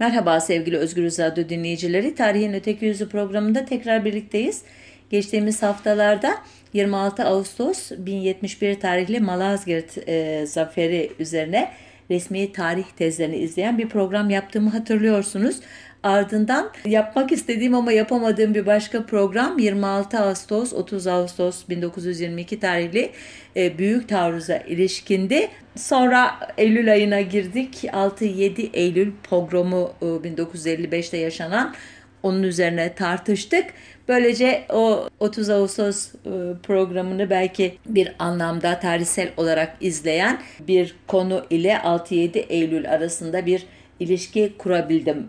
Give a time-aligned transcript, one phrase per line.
[0.00, 2.14] Merhaba sevgili Özgür Radyo dinleyicileri.
[2.14, 4.62] Tarihin Öteki Yüzü programında tekrar birlikteyiz.
[5.10, 6.38] Geçtiğimiz haftalarda
[6.72, 11.72] 26 Ağustos 1071 tarihli Malazgirt e, zaferi üzerine
[12.10, 15.56] resmi tarih tezlerini izleyen bir program yaptığımı hatırlıyorsunuz.
[16.02, 23.10] Ardından yapmak istediğim ama yapamadığım bir başka program 26 Ağustos 30 Ağustos 1922 tarihli
[23.56, 25.48] e, Büyük Taarruz'a ilişkindi.
[25.76, 27.84] Sonra Eylül ayına girdik.
[27.84, 31.74] 6-7 Eylül pogromu e, 1955'te yaşanan
[32.22, 33.64] onun üzerine tartıştık.
[34.08, 36.30] Böylece o 30 Ağustos e,
[36.62, 43.66] programını belki bir anlamda tarihsel olarak izleyen bir konu ile 6-7 Eylül arasında bir
[44.00, 45.26] ilişki kurabildim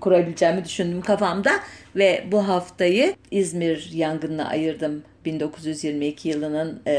[0.00, 1.50] kurabileceğimi düşündüm kafamda
[1.96, 6.92] ve bu haftayı İzmir yangınına ayırdım 1922 yılının e,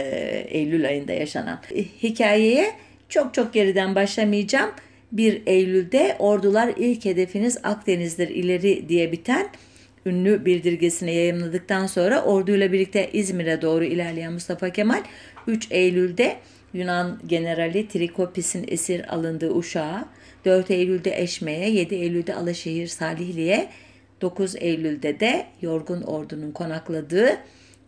[0.49, 1.59] Eylül ayında yaşanan
[2.03, 2.71] hikayeye
[3.09, 4.71] çok çok geriden başlamayacağım.
[5.17, 9.49] 1 Eylül'de ordular ilk hedefiniz Akdeniz'dir ileri diye biten
[10.05, 15.03] ünlü bildirgesini yayınladıktan sonra orduyla birlikte İzmir'e doğru ilerleyen Mustafa Kemal
[15.47, 16.35] 3 Eylül'de
[16.73, 20.09] Yunan generali Trikopis'in esir alındığı Uşak'a,
[20.45, 23.69] 4 Eylül'de Eşme'ye, 7 Eylül'de Alaşehir Salihli'ye,
[24.21, 27.37] 9 Eylül'de de Yorgun Ordu'nun konakladığı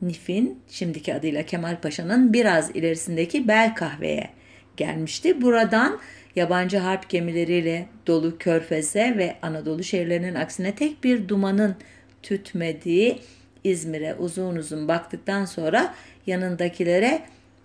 [0.02, 4.30] Nif'in şimdiki adıyla Kemal Paşa'nın biraz ilerisindeki Bel Kahve'ye
[4.78, 5.42] gelmişti.
[5.42, 6.00] Buradan
[6.38, 11.76] yabancı harp gemileriyle dolu Körfez'e ve Anadolu şehirlerinin aksine tek bir dumanın
[12.24, 13.20] tütmediği
[13.64, 15.96] İzmir'e uzun uzun baktıktan sonra
[16.28, 17.22] yanındakilere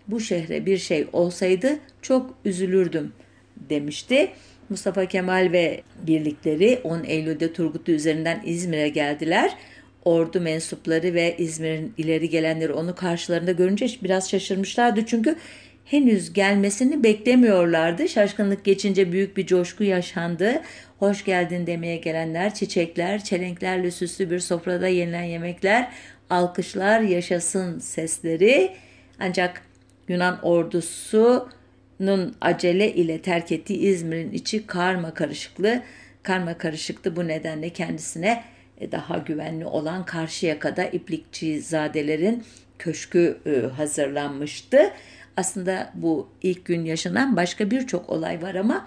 [0.08, 3.12] bu şehre bir şey olsaydı çok üzülürdüm
[3.56, 4.30] demişti.
[4.68, 9.56] Mustafa Kemal ve birlikleri 10 Eylül'de Turgutlu üzerinden İzmir'e geldiler.
[10.04, 15.06] Ordu mensupları ve İzmir'in ileri gelenleri onu karşılarında görünce biraz şaşırmışlardı.
[15.06, 15.36] Çünkü
[15.84, 18.08] henüz gelmesini beklemiyorlardı.
[18.08, 20.62] Şaşkınlık geçince büyük bir coşku yaşandı.
[20.98, 25.92] Hoş geldin demeye gelenler, çiçekler, çelenklerle süslü bir sofrada yenilen yemekler,
[26.30, 28.72] alkışlar, yaşasın sesleri.
[29.20, 29.62] Ancak
[30.08, 35.82] Yunan ordusunun acele ile terk ettiği İzmir'in içi karma karışıklı.
[36.22, 38.44] Karma karışıktı bu nedenle kendisine
[38.80, 42.44] e, daha güvenli olan Karşıyaka'da İplikçi zadelerin
[42.78, 44.90] köşkü e, hazırlanmıştı.
[45.36, 48.86] Aslında bu ilk gün yaşanan başka birçok olay var ama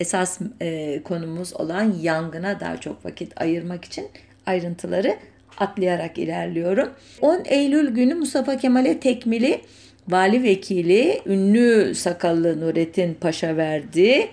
[0.00, 4.08] esas e, konumuz olan yangına daha çok vakit ayırmak için
[4.46, 5.16] ayrıntıları
[5.58, 6.90] atlayarak ilerliyorum.
[7.20, 9.60] 10 Eylül günü Mustafa Kemal'e tekmili
[10.08, 14.28] vali vekili ünlü sakallı Nurettin Paşa verdi.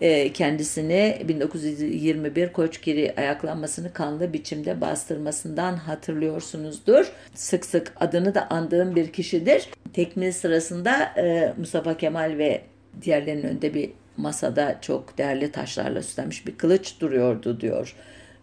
[0.00, 7.12] E, kendisini 1921 Koçgiri ayaklanmasını kanlı biçimde bastırmasından hatırlıyorsunuzdur.
[7.34, 9.68] Sık sık adını da andığım bir kişidir.
[9.92, 12.62] Tekmil sırasında e, Mustafa Kemal ve
[13.02, 17.94] diğerlerinin önünde bir masada çok değerli taşlarla süslenmiş bir kılıç duruyordu diyor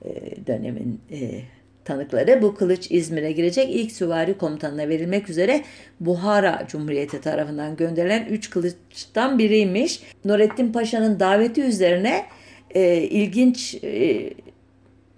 [0.05, 0.11] e,
[0.47, 1.01] dönemin
[1.85, 5.63] tanıkları bu kılıç İzmir'e girecek ilk süvari komutanına verilmek üzere
[5.99, 10.01] Buhara Cumhuriyeti tarafından gönderilen 3 kılıçtan biriymiş.
[10.25, 12.25] Nurettin Paşa'nın daveti üzerine
[12.75, 14.29] e, ilginç e,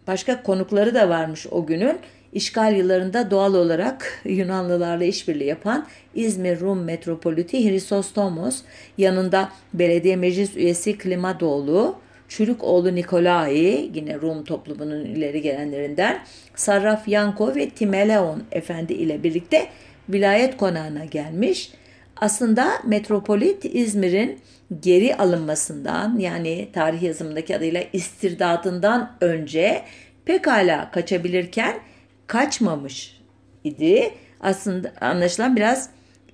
[0.07, 1.99] başka konukları da varmış o günün.
[2.33, 8.61] İşgal yıllarında doğal olarak Yunanlılarla işbirliği yapan İzmir Rum metropoliti Hristostomos,
[8.97, 11.95] yanında belediye meclis üyesi Klimadoğlu,
[12.27, 16.19] Çürükoğlu Nikolai yine Rum toplumunun ileri gelenlerinden
[16.55, 19.67] Sarraf Yanko ve Timeleon Efendi ile birlikte
[20.09, 21.71] vilayet konağına gelmiş.
[22.15, 24.39] Aslında metropolit İzmir'in
[24.81, 29.83] geri alınmasından yani tarih yazımındaki adıyla istirdadından önce
[30.25, 31.79] pekala kaçabilirken
[32.27, 33.21] kaçmamış
[33.63, 34.13] idi.
[34.39, 35.89] Aslında anlaşılan biraz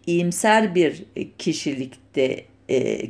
[0.08, 1.06] iyimser bir
[1.38, 2.46] kişilikte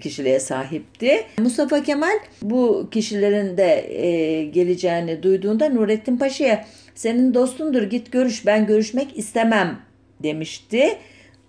[0.01, 1.25] kişiliğe sahipti.
[1.37, 6.65] Mustafa Kemal bu kişilerin de e, geleceğini duyduğunda Nurettin Paşa'ya
[6.95, 9.79] senin dostundur git görüş ben görüşmek istemem
[10.23, 10.97] demişti.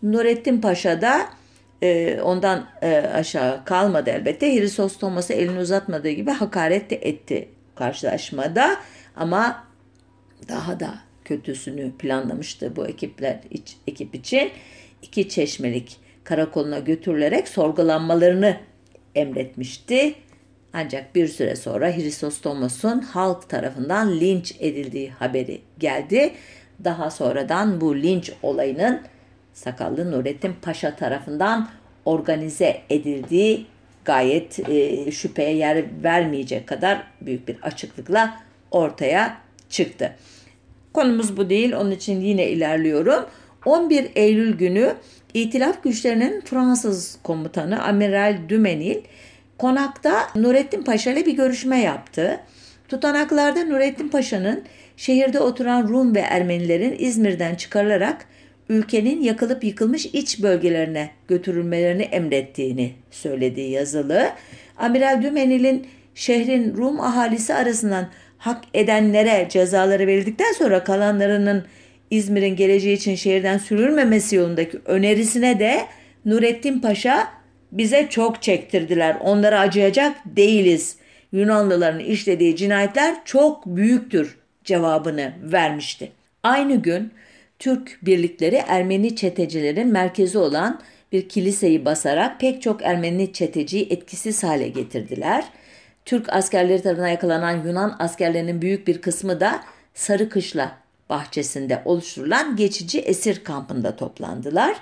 [0.03, 1.29] Nurettin Paşa da
[1.83, 4.61] e, ondan e, aşağı kalmadı elbette.
[4.61, 8.77] Hrisos Thomas'a elini uzatmadığı gibi hakaret de etti karşılaşmada
[9.17, 9.65] ama
[10.49, 10.95] daha da
[11.25, 14.51] kötüsünü planlamıştı bu ekipler iç, ekip için.
[15.03, 18.57] iki çeşmelik karakoluna götürülerek sorgulanmalarını
[19.15, 20.15] emretmişti.
[20.73, 26.33] Ancak bir süre sonra Hristostomos'un halk tarafından linç edildiği haberi geldi.
[26.85, 29.01] Daha sonradan bu linç olayının
[29.53, 31.69] sakallı Nurettin Paşa tarafından
[32.05, 33.67] organize edildiği
[34.05, 39.37] gayet e, şüpheye yer vermeyecek kadar büyük bir açıklıkla ortaya
[39.69, 40.17] çıktı.
[40.93, 43.27] Konumuz bu değil, onun için yine ilerliyorum.
[43.65, 44.95] 11 Eylül günü
[45.35, 48.97] İtilaf güçlerinin Fransız komutanı Amiral Dümenil
[49.59, 52.41] konakta Nurettin Paşa ile bir görüşme yaptı.
[52.89, 54.63] Tutanaklarda Nurettin Paşa'nın
[54.97, 58.27] şehirde oturan Rum ve Ermenilerin İzmir'den çıkarılarak
[58.69, 64.31] ülkenin yakılıp yıkılmış iç bölgelerine götürülmelerini emrettiğini söylediği yazılı.
[64.77, 68.09] Amiral Dümenil'in şehrin Rum ahalisi arasından
[68.39, 71.65] hak edenlere cezaları verildikten sonra kalanlarının
[72.11, 75.87] İzmir'in geleceği için şehirden sürülmemesi yolundaki önerisine de
[76.25, 77.29] Nurettin Paşa
[77.73, 79.17] bize çok çektirdiler.
[79.21, 80.97] Onlara acıyacak değiliz.
[81.33, 86.13] Yunanlıların işlediği cinayetler çok büyüktür cevabını vermişti.
[86.43, 87.13] Aynı gün
[87.59, 90.81] Türk birlikleri Ermeni çetecilerin merkezi olan
[91.13, 95.45] bir kiliseyi basarak pek çok Ermeni çeteciyi etkisiz hale getirdiler.
[96.05, 99.61] Türk askerleri tarafından yakalanan Yunan askerlerinin büyük bir kısmı da
[99.95, 104.77] Sarı Kışla bahçesinde oluşturulan geçici esir kampında toplandılar.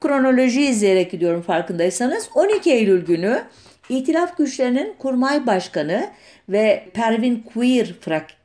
[0.00, 2.28] Kronoloji izleyerek gidiyorum farkındaysanız.
[2.34, 3.42] 12 Eylül günü
[3.88, 6.10] İtilaf güçlerinin kurmay başkanı
[6.48, 7.94] ve Pervin Queer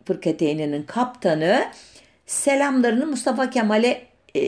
[0.05, 1.65] fırkateyninin kaptanı
[2.25, 4.01] selamlarını Mustafa Kemal'e
[4.35, 4.41] e,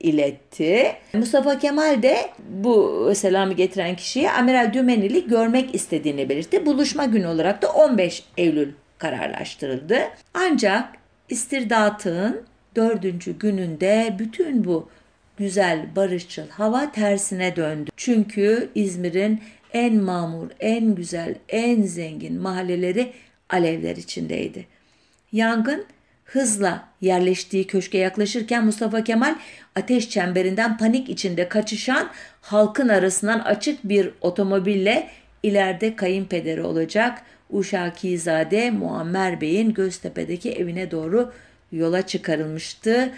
[0.00, 0.92] iletti.
[1.12, 6.66] Mustafa Kemal de bu selamı getiren kişiye Amiral Dümenili görmek istediğini belirtti.
[6.66, 9.98] Buluşma günü olarak da 15 Eylül kararlaştırıldı.
[10.34, 12.42] Ancak istirdatın
[12.76, 14.88] dördüncü gününde bütün bu
[15.36, 17.90] güzel barışçıl hava tersine döndü.
[17.96, 19.40] Çünkü İzmir'in
[19.72, 23.12] en mamur, en güzel, en zengin mahalleleri
[23.50, 24.66] alevler içindeydi.
[25.32, 25.84] Yangın
[26.24, 29.34] hızla yerleştiği köşke yaklaşırken Mustafa Kemal
[29.76, 32.10] ateş çemberinden panik içinde kaçışan
[32.40, 35.08] halkın arasından açık bir otomobille
[35.42, 41.32] ileride kayınpederi olacak Uşakizade Muammer Bey'in Göztepe'deki evine doğru
[41.72, 43.12] yola çıkarılmıştı.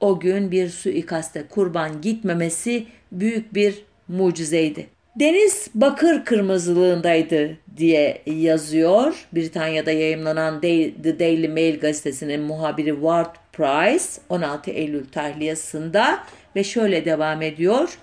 [0.00, 4.86] O gün bir suikaste kurban gitmemesi büyük bir mucizeydi.
[5.16, 9.26] Deniz bakır kırmızılığındaydı diye yazıyor.
[9.32, 16.18] Britanya'da yayımlanan The Daily Mail gazetesinin muhabiri Ward Price 16 Eylül tahliyasında
[16.56, 17.98] ve şöyle devam ediyor.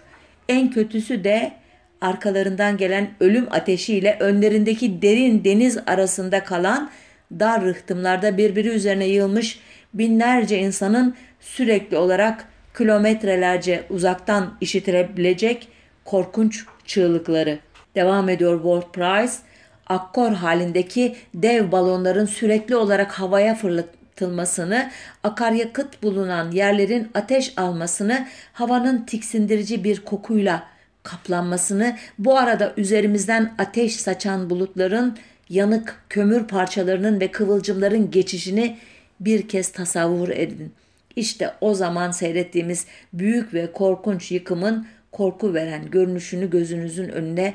[0.50, 1.63] En kötüsü de
[2.04, 6.90] arkalarından gelen ölüm ateşiyle önlerindeki derin deniz arasında kalan
[7.40, 9.60] dar rıhtımlarda birbiri üzerine yığılmış
[9.94, 12.46] binlerce insanın sürekli olarak
[12.78, 15.68] kilometrelerce uzaktan işitilebilecek
[16.06, 17.60] korkunç çığlıkları.
[17.96, 19.34] Devam ediyor Ward Price.
[19.88, 24.92] Akkor halindeki dev balonların sürekli olarak havaya fırlatılmasını,
[25.24, 30.73] akaryakıt bulunan yerlerin ateş almasını, havanın tiksindirici bir kokuyla
[31.04, 35.18] kaplanmasını, bu arada üzerimizden ateş saçan bulutların,
[35.50, 38.78] yanık kömür parçalarının ve kıvılcımların geçişini
[39.20, 40.72] bir kez tasavvur edin.
[41.16, 47.54] İşte o zaman seyrettiğimiz büyük ve korkunç yıkımın korku veren görünüşünü gözünüzün önüne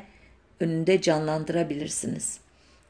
[0.60, 2.38] önünde canlandırabilirsiniz.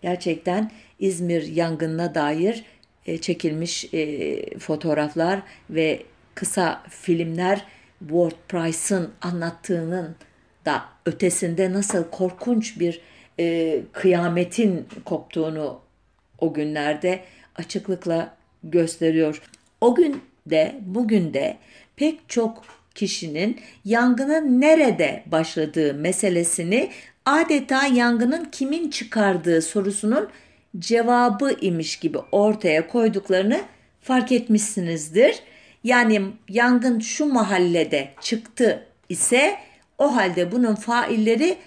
[0.02, 2.64] Gerçekten İzmir yangınına dair
[3.06, 6.02] e, çekilmiş e, fotoğraflar ve
[6.34, 7.64] kısa filmler
[7.98, 10.16] Ward Price'ın anlattığının
[10.68, 13.00] da ötesinde nasıl korkunç bir
[13.40, 15.80] e, kıyametin koptuğunu
[16.38, 17.20] o günlerde
[17.56, 19.42] açıklıkla gösteriyor.
[19.80, 21.56] O gün de bugün de
[21.96, 26.90] pek çok kişinin yangının nerede başladığı meselesini
[27.26, 30.28] adeta yangının kimin çıkardığı sorusunun
[30.78, 33.60] cevabı imiş gibi ortaya koyduklarını
[34.00, 35.36] fark etmişsinizdir.
[35.84, 39.58] Yani yangın şu mahallede çıktı ise
[39.98, 41.58] o halde bunun failleri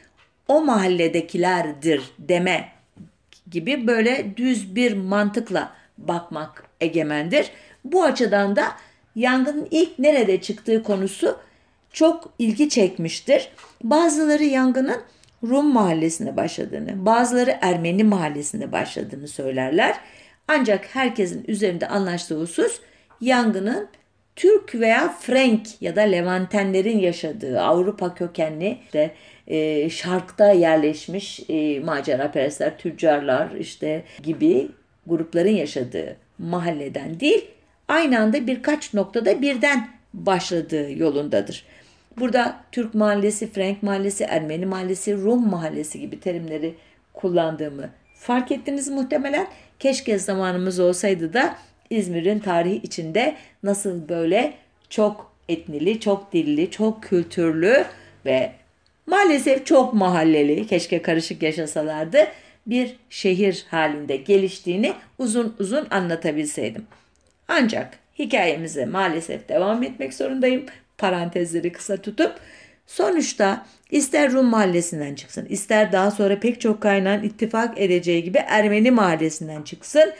[0.48, 2.70] o mahalledekilerdir deme
[3.52, 7.52] gibi böyle düz bir mantıkla bakmak egemendir.
[7.86, 8.72] Bu açıdan da
[9.16, 11.40] yangının ilk nerede çıktığı konusu
[11.94, 13.50] çok ilgi çekmiştir.
[13.84, 15.02] Bazıları yangının
[15.44, 19.96] Rum mahallesinde başladığını, bazıları Ermeni mahallesinde başladığını söylerler.
[20.48, 22.80] Ancak herkesin üzerinde anlaştığı husus
[23.22, 23.88] yangının
[24.41, 29.12] Türk veya Frank ya da Levantenlerin yaşadığı Avrupa kökenli işte
[29.48, 34.67] e, şarkta yerleşmiş e, maceraperestler, tüccarlar işte gibi
[35.07, 37.45] grupların yaşadığı mahalleden değil,
[37.88, 41.65] aynı anda birkaç noktada birden başladığı yolundadır.
[42.17, 46.74] Burada Türk mahallesi, Frank mahallesi, Ermeni mahallesi, Rum mahallesi gibi terimleri
[47.13, 49.48] kullandığımı fark ettiniz muhtemelen.
[49.79, 51.55] Keşke zamanımız olsaydı da
[51.91, 54.53] İzmir'in tarihi içinde nasıl böyle
[54.89, 57.86] çok etnili, çok dilli, çok kültürlü
[58.25, 58.51] ve
[59.07, 62.27] maalesef çok mahalleli, keşke karışık yaşasalardı,
[62.67, 66.86] bir şehir halinde geliştiğini uzun uzun anlatabilseydim.
[67.48, 70.65] Ancak hikayemize maalesef devam etmek zorundayım.
[70.98, 72.39] Parantezleri kısa tutup
[72.91, 78.91] Sonuçta ister Rum mahallesinden çıksın, ister daha sonra pek çok kaynağın ittifak edeceği gibi Ermeni
[78.91, 80.13] mahallesinden çıksın.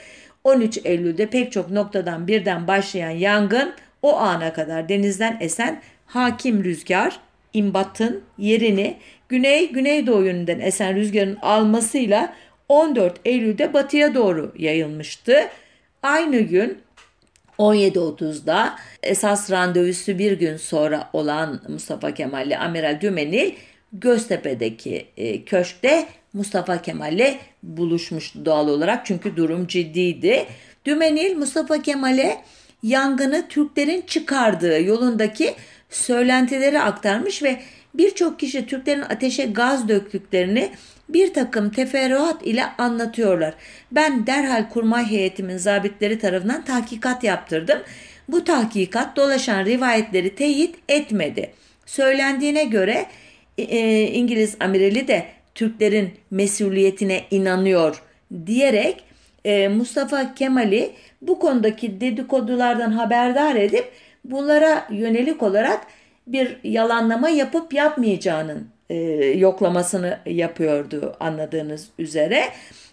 [0.44, 7.20] 13 Eylül'de pek çok noktadan birden başlayan yangın o ana kadar denizden esen hakim rüzgar
[7.52, 8.96] imbatın yerini
[9.28, 12.34] güney güneydoğu yönünden esen rüzgarın almasıyla
[12.68, 15.48] 14 Eylül'de batıya doğru yayılmıştı.
[16.02, 16.78] Aynı gün
[17.58, 23.52] 17.30'da esas randevusu bir gün sonra olan Mustafa Kemal ile Amiral Dümenil
[23.92, 30.46] Göztepe'deki e, köşkte Mustafa Kemal'le buluşmuştu doğal olarak çünkü durum ciddiydi.
[30.84, 32.38] Dümenil Mustafa Kemal'e
[32.82, 35.54] yangını Türklerin çıkardığı yolundaki
[35.90, 37.60] söylentileri aktarmış ve
[37.94, 40.70] birçok kişi Türklerin ateşe gaz döktüklerini
[41.08, 43.54] bir takım teferruat ile anlatıyorlar.
[43.92, 47.78] Ben derhal kurmay heyetimin zabitleri tarafından tahkikat yaptırdım.
[48.28, 51.52] Bu tahkikat dolaşan rivayetleri teyit etmedi.
[51.86, 53.06] Söylendiğine göre
[53.58, 58.02] e, e, İngiliz amirali de Türklerin mesuliyetine inanıyor
[58.46, 59.04] diyerek
[59.44, 60.90] e, Mustafa Kemal'i
[61.22, 63.92] bu konudaki dedikodulardan haberdar edip
[64.24, 65.86] bunlara yönelik olarak
[66.26, 72.44] bir yalanlama yapıp yapmayacağının e, yoklamasını yapıyordu anladığınız üzere.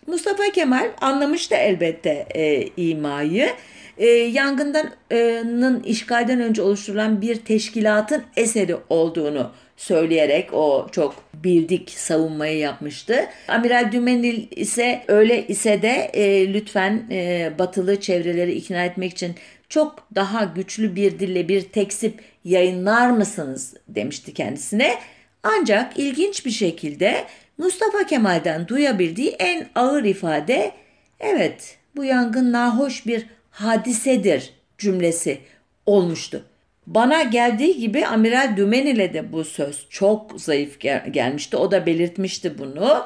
[0.08, 3.50] Mustafa Kemal anlamıştı elbette e, imayı.
[3.98, 13.26] E, yangından işgalden önce oluşturulan bir teşkilatın eseri olduğunu söyleyerek o çok bildik savunmayı yapmıştı.
[13.48, 19.36] Amiral Dümenil ise öyle ise de e, lütfen e, batılı çevreleri ikna etmek için
[19.70, 24.96] çok daha güçlü bir dille bir teksip yayınlar mısınız demişti kendisine.
[25.44, 27.26] Ancak ilginç bir şekilde
[27.58, 30.72] Mustafa Kemal'den duyabildiği en ağır ifade
[31.20, 35.38] evet bu yangın nahoş bir hadisedir cümlesi
[35.86, 36.49] olmuştu.
[36.90, 41.58] Bana geldiği gibi Amiral Dümen ile de bu söz çok zayıf gel- gelmişti.
[41.58, 43.06] O da belirtmişti bunu.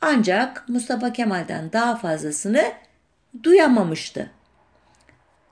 [0.00, 2.62] Ancak Mustafa Kemal'den daha fazlasını
[3.42, 4.30] duyamamıştı.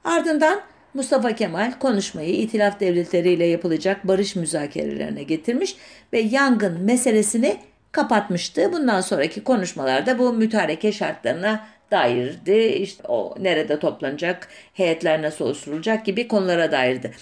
[0.04, 0.60] Ardından
[0.94, 5.76] Mustafa Kemal konuşmayı itilaf devletleriyle yapılacak barış müzakerelerine getirmiş
[6.12, 7.56] ve yangın meselesini
[7.92, 8.72] kapatmıştı.
[8.72, 12.56] Bundan sonraki konuşmalarda bu mütareke şartlarına dairdi.
[12.56, 17.12] İşte o nerede toplanacak, heyetler nasıl oluşturulacak gibi konulara dairdi.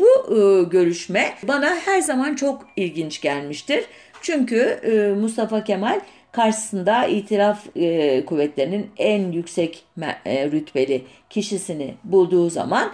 [0.00, 3.84] Bu e, görüşme bana her zaman çok ilginç gelmiştir.
[4.22, 6.00] Çünkü e, Mustafa Kemal
[6.32, 9.84] karşısında itiraf e, kuvvetlerinin en yüksek
[10.24, 12.92] e, rütbeli kişisini bulduğu zaman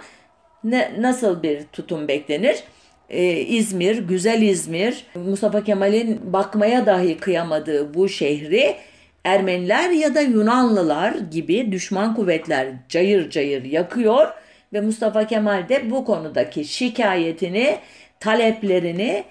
[0.63, 2.63] ne, nasıl bir tutum beklenir?
[3.09, 8.75] Ee, İzmir, güzel İzmir, Mustafa Kemal'in bakmaya dahi kıyamadığı bu şehri
[9.23, 14.27] Ermeniler ya da Yunanlılar gibi düşman kuvvetler cayır cayır yakıyor
[14.73, 17.77] ve Mustafa Kemal de bu konudaki şikayetini,
[18.19, 19.23] taleplerini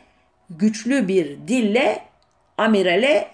[0.51, 2.03] güçlü bir dille
[2.59, 3.29] amirale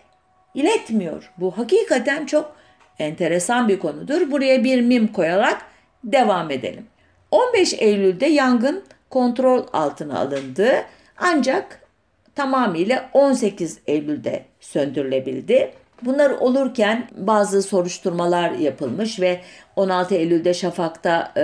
[0.55, 1.33] iletmiyor.
[1.39, 2.57] Bu hakikaten çok
[2.99, 4.31] enteresan bir konudur.
[4.31, 5.63] Buraya bir mim koyarak
[6.05, 6.87] devam edelim.
[7.31, 10.69] 15 Eylül'de yangın kontrol altına alındı.
[11.19, 11.81] Ancak
[12.35, 15.73] tamamıyla 18 Eylül'de söndürülebildi.
[16.03, 19.41] Bunlar olurken bazı soruşturmalar yapılmış ve
[19.77, 21.43] 16 Eylül'de Şafak'ta e,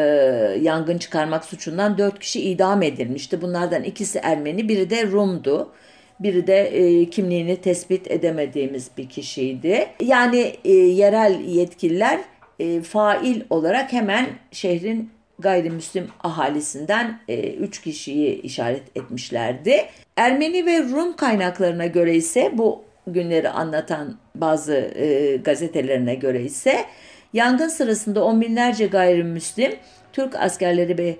[0.60, 3.42] yangın çıkarmak suçundan 4 kişi idam edilmişti.
[3.42, 5.72] Bunlardan ikisi Ermeni, biri de Rum'du.
[6.20, 9.86] Biri de e, kimliğini tespit edemediğimiz bir kişiydi.
[10.00, 12.20] Yani e, yerel yetkililer
[12.58, 19.84] e, fail olarak hemen şehrin gayrimüslim ahalisinden 3 e, kişiyi işaret etmişlerdi.
[20.16, 26.84] Ermeni ve Rum kaynaklarına göre ise bu günleri anlatan bazı e, gazetelerine göre ise
[27.32, 29.72] yangın sırasında on binlerce gayrimüslim
[30.12, 31.16] Türk askerleri ve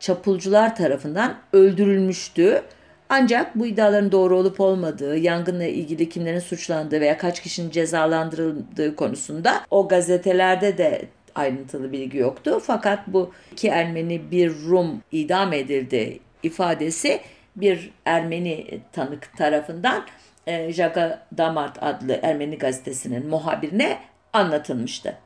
[0.00, 2.62] çapulcular tarafından öldürülmüştü.
[3.08, 9.64] Ancak bu iddiaların doğru olup olmadığı, yangınla ilgili kimlerin suçlandığı veya kaç kişinin cezalandırıldığı konusunda
[9.70, 11.02] o gazetelerde de
[11.34, 12.60] ayrıntılı bilgi yoktu.
[12.64, 17.20] Fakat bu iki Ermeni bir Rum idam edildi ifadesi
[17.56, 20.04] bir Ermeni tanık tarafından
[20.46, 23.98] e, Jaga Damart adlı Ermeni gazetesinin muhabirine
[24.32, 25.16] anlatılmıştı.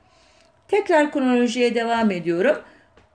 [0.72, 2.56] Tekrar kronolojiye devam ediyorum.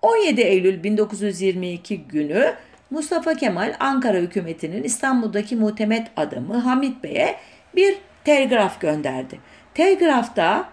[0.02, 2.54] 17 Eylül 1922 günü
[2.90, 7.36] Mustafa Kemal Ankara hükümetinin İstanbul'daki muhtemet adamı Hamit Bey'e
[7.76, 9.40] bir telgraf gönderdi.
[9.74, 10.70] Telgrafta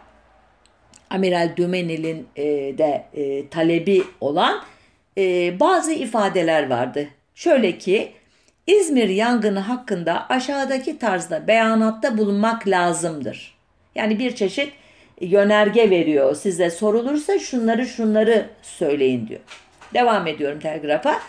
[1.10, 2.44] Amiral Dümenil'in e,
[2.78, 4.62] de e, talebi olan
[5.18, 7.08] e, bazı ifadeler vardı.
[7.34, 8.12] Şöyle ki
[8.66, 13.58] İzmir yangını hakkında aşağıdaki tarzda beyanatta bulunmak lazımdır.
[13.94, 14.72] Yani bir çeşit
[15.24, 16.36] yönerge veriyor.
[16.36, 19.40] Size sorulursa şunları şunları söyleyin diyor.
[19.94, 21.20] Devam ediyorum telgrafa.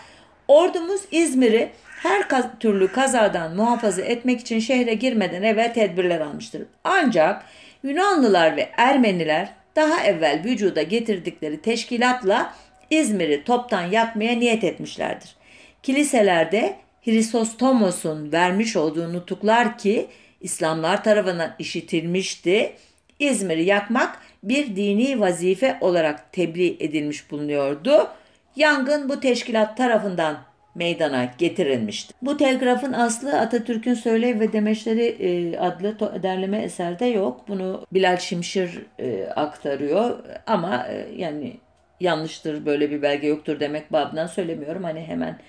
[0.48, 6.62] Ordumuz İzmir'i her türlü kazadan muhafaza etmek için şehre girmeden evvel tedbirler almıştır.
[6.84, 7.46] Ancak
[7.84, 12.54] Yunanlılar ve Ermeniler daha evvel vücuda getirdikleri teşkilatla
[12.90, 15.36] İzmir'i toptan yakmaya niyet etmişlerdir.
[15.84, 16.76] Kiliselerde
[17.06, 20.08] Hristostomos'un vermiş olduğu nutuklar ki
[20.42, 22.74] İslamlar tarafından işitilmişti.
[23.20, 28.08] İzmir'i yakmak bir dini vazife olarak tebliğ edilmiş bulunuyordu.
[28.56, 30.38] Yangın bu teşkilat tarafından
[30.76, 32.14] meydana getirilmişti.
[32.22, 37.42] Bu telgrafın aslı Atatürk'ün Söylev ve Demeçleri e, adlı derleme eserde yok.
[37.48, 41.58] Bunu Bilal Şimşir e, aktarıyor ama e, yani
[42.00, 44.84] yanlıştır böyle bir belge yoktur demek babından söylemiyorum.
[44.84, 45.40] Hani hemen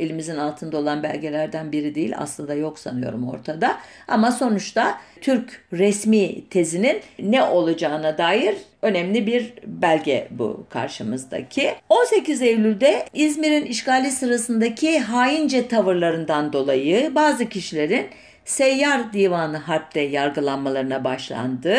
[0.00, 2.14] elimizin altında olan belgelerden biri değil.
[2.18, 3.76] Aslında yok sanıyorum ortada.
[4.08, 11.70] Ama sonuçta Türk resmi tezinin ne olacağına dair önemli bir belge bu karşımızdaki.
[11.88, 18.06] 18 Eylül'de İzmir'in işgali sırasındaki haince tavırlarından dolayı bazı kişilerin
[18.44, 21.76] Seyyar Divanı Harp'te yargılanmalarına başlandı.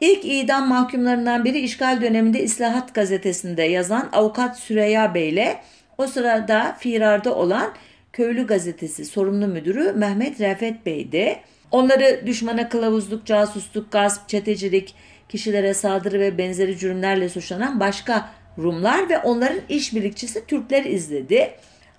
[0.00, 5.56] İlk idam mahkumlarından biri işgal döneminde İslahat gazetesinde yazan avukat Süreyya Bey ile
[5.98, 7.72] o sırada firarda olan
[8.12, 11.40] Köylü Gazetesi sorumlu müdürü Mehmet Refet Bey'di.
[11.70, 14.94] Onları düşmana kılavuzluk, casusluk, gasp, çetecilik,
[15.28, 21.50] kişilere saldırı ve benzeri cürümlerle suçlanan başka Rumlar ve onların işbirlikçisi Türkler izledi.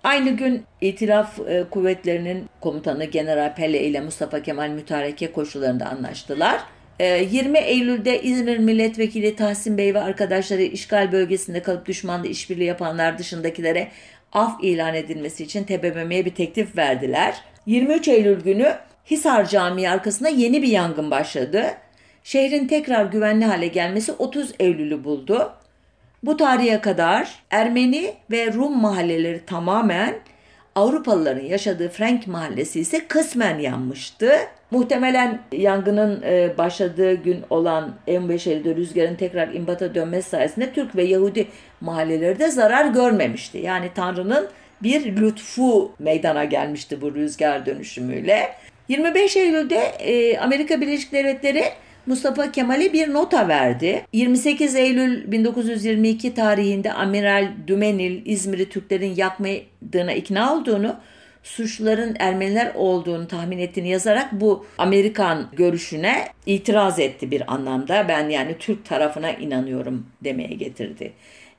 [0.04, 6.62] Aynı gün İtilaf e, Kuvvetleri'nin komutanı General Pelle ile Mustafa Kemal mütareke koşullarında anlaştılar.
[7.00, 13.18] 20 ee, Eylül'de İzmir Milletvekili Tahsin Bey ve arkadaşları işgal bölgesinde kalıp düşmanla işbirliği yapanlar
[13.18, 13.88] dışındakilere
[14.34, 17.36] af ilan edilmesi için TBMM'ye bir teklif verdiler.
[17.66, 18.76] 23 Eylül günü
[19.12, 21.66] Hisar Camii arkasında yeni bir yangın başladı.
[22.24, 25.54] Şehrin tekrar güvenli hale gelmesi 30 Eylül'ü buldu.
[26.24, 30.16] Bu tarihe kadar Ermeni ve Rum mahalleleri tamamen
[30.78, 34.32] Avrupalıların yaşadığı Frank mahallesi ise kısmen yanmıştı.
[34.72, 41.04] Muhtemelen yangının e, başladığı gün olan 15 Eylül'de rüzgarın tekrar imbata dönmesi sayesinde Türk ve
[41.04, 41.48] Yahudi
[41.82, 43.58] mahalleleri de zarar görmemişti.
[43.58, 44.48] Yani Tanrı'nın
[44.84, 48.50] bir lütfu meydana gelmişti bu rüzgar dönüşümüyle.
[48.90, 51.64] 25 Eylül'de e, Amerika Birleşik Devletleri
[52.08, 54.06] Mustafa Kemal'e bir nota verdi.
[54.14, 60.96] 28 Eylül 1922 tarihinde Amiral Dümenil İzmir'i Türklerin yakmadığına ikna olduğunu,
[61.44, 68.06] suçluların Ermeniler olduğunu tahmin ettiğini yazarak bu Amerikan görüşüne itiraz etti bir anlamda.
[68.08, 71.14] Ben yani Türk tarafına inanıyorum demeye getirdi.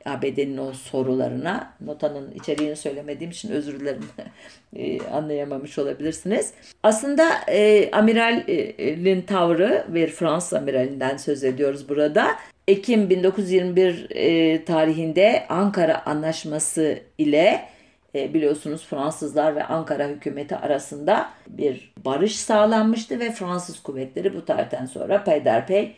[0.08, 4.04] ABD'nin o sorularına notanın içeriğini söylemediğim için özür dilerim
[4.76, 6.52] e, anlayamamış olabilirsiniz.
[6.82, 12.30] Aslında e, amiralin tavrı ve Fransız amiralinden söz ediyoruz burada.
[12.68, 17.68] Ekim 1921 e, tarihinde Ankara Anlaşması ile
[18.14, 24.86] e, biliyorsunuz Fransızlar ve Ankara hükümeti arasında bir barış sağlanmıştı ve Fransız kuvvetleri bu tarihten
[24.86, 25.94] sonra peyderpey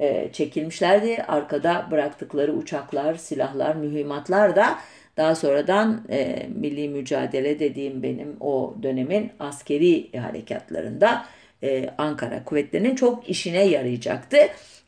[0.00, 1.22] e, çekilmişlerdi.
[1.28, 4.78] Arkada bıraktıkları uçaklar, silahlar, mühimmatlar da
[5.16, 11.26] daha sonradan e, milli mücadele dediğim benim o dönemin askeri harekatlarında
[11.62, 14.36] e, Ankara kuvvetlerinin çok işine yarayacaktı.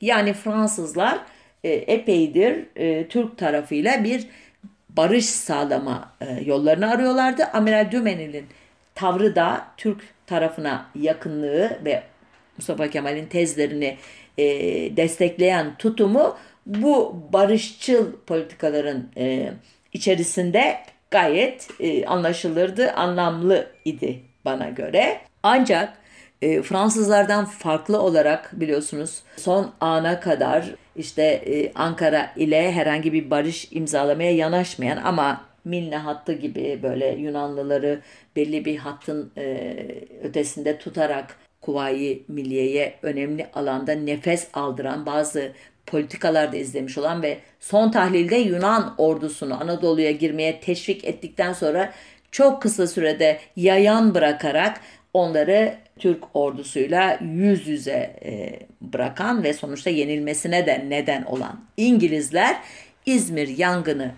[0.00, 1.18] Yani Fransızlar
[1.64, 4.26] e, epeydir e, Türk tarafıyla bir
[4.88, 7.44] barış sağlama e, yollarını arıyorlardı.
[7.44, 8.46] Amiral Dümenil'in
[8.94, 12.02] tavrı da Türk tarafına yakınlığı ve
[12.56, 13.96] Mustafa Kemal'in tezlerini
[14.38, 14.46] e,
[14.96, 19.52] destekleyen tutumu bu barışçıl politikaların e,
[19.92, 20.76] içerisinde
[21.10, 25.20] gayet e, anlaşılırdı, anlamlı idi bana göre.
[25.42, 25.98] Ancak
[26.42, 33.68] e, Fransızlardan farklı olarak biliyorsunuz son ana kadar işte e, Ankara ile herhangi bir barış
[33.70, 38.00] imzalamaya yanaşmayan ama Milne hattı gibi böyle Yunanlıları
[38.36, 39.76] belli bir hattın e,
[40.22, 45.52] ötesinde tutarak Kuvayi Milliye'ye önemli alanda nefes aldıran bazı
[45.86, 51.92] politikalar da izlemiş olan ve son tahlilde Yunan ordusunu Anadolu'ya girmeye teşvik ettikten sonra
[52.30, 54.80] çok kısa sürede yayan bırakarak
[55.14, 62.56] onları Türk ordusuyla yüz yüze e, bırakan ve sonuçta yenilmesine de neden olan İngilizler
[63.06, 64.12] İzmir yangını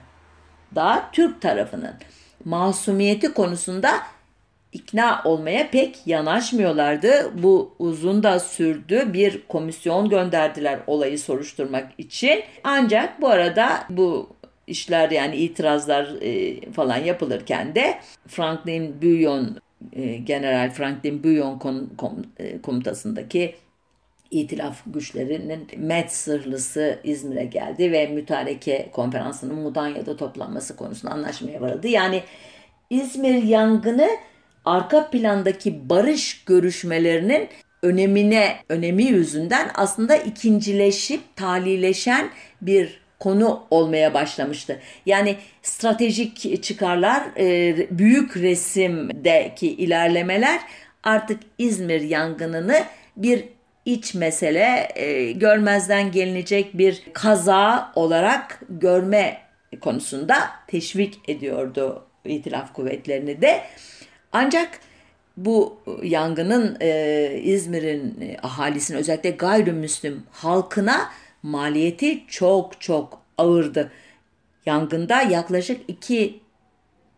[0.75, 1.95] da Türk tarafının
[2.45, 3.91] masumiyeti konusunda
[4.75, 7.43] ikna olmaya pek yanaşmıyorlardı.
[7.43, 9.13] Bu uzun da sürdü.
[9.13, 12.43] Bir komisyon gönderdiler olayı soruşturmak için.
[12.65, 14.29] Ancak bu arada bu
[14.67, 19.57] işler yani itirazlar e, falan yapılırken de Franklin Buyon
[19.93, 23.55] e, General Franklin Buyon kom, e, komutasındaki
[24.31, 31.89] İtilaf güçlerinin Met sırlısı İzmir'e geldi ve mütareke konferansının Mudanya'da toplanması konusunda anlaşmaya varıldı.
[31.89, 32.23] Yani
[32.91, 34.09] İzmir yangını
[34.65, 37.49] arka plandaki barış görüşmelerinin
[37.83, 44.81] önemine, önemi yüzünden aslında ikincileşip talileşen bir konu olmaya başlamıştı.
[45.07, 50.61] Yani stratejik çıkarlar, e, büyük resimdeki ilerlemeler
[51.03, 52.85] artık İzmir yangınını
[53.17, 53.45] bir
[53.85, 59.41] iç mesele, e, görmezden gelinecek bir kaza olarak görme
[59.81, 63.63] konusunda teşvik ediyordu itilaf kuvvetlerini de.
[64.35, 64.81] Ancak
[65.37, 71.11] bu yangının e, İzmir'in e, ahalisinin özellikle gayrimüslim halkına
[71.43, 73.93] maliyeti çok çok ağırdı.
[74.67, 76.41] Yangında yaklaşık iki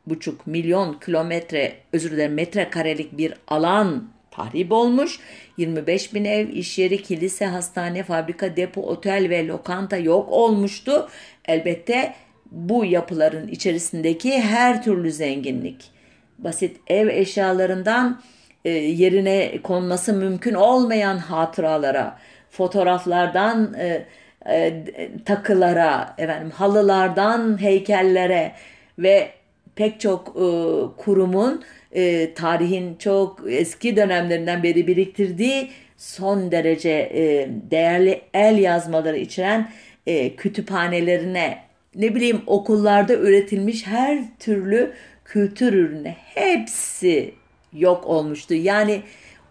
[0.07, 5.21] buçuk milyon kilometre özür dilerim metrekarelik bir alan tahrip olmuş.
[5.57, 11.09] 25 bin ev, iş yeri, kilise, hastane, fabrika, depo, otel ve lokanta yok olmuştu.
[11.45, 12.15] Elbette
[12.51, 15.96] bu yapıların içerisindeki her türlü zenginlik,
[16.39, 18.21] basit ev eşyalarından
[18.65, 22.19] e, yerine konması mümkün olmayan hatıralara,
[22.51, 24.07] fotoğraflardan e,
[24.49, 24.85] e,
[25.25, 28.53] takılara, efendim halılardan heykellere
[28.99, 29.29] ve
[29.75, 30.49] pek çok e,
[30.97, 39.69] kurumun e, tarihin çok eski dönemlerinden beri biriktirdiği son derece e, değerli el yazmaları içeren
[40.07, 41.59] e, kütüphanelerine
[41.95, 44.93] ne bileyim okullarda üretilmiş her türlü
[45.27, 47.35] kültür ürünü hepsi
[47.73, 48.55] yok olmuştu.
[48.55, 49.03] Yani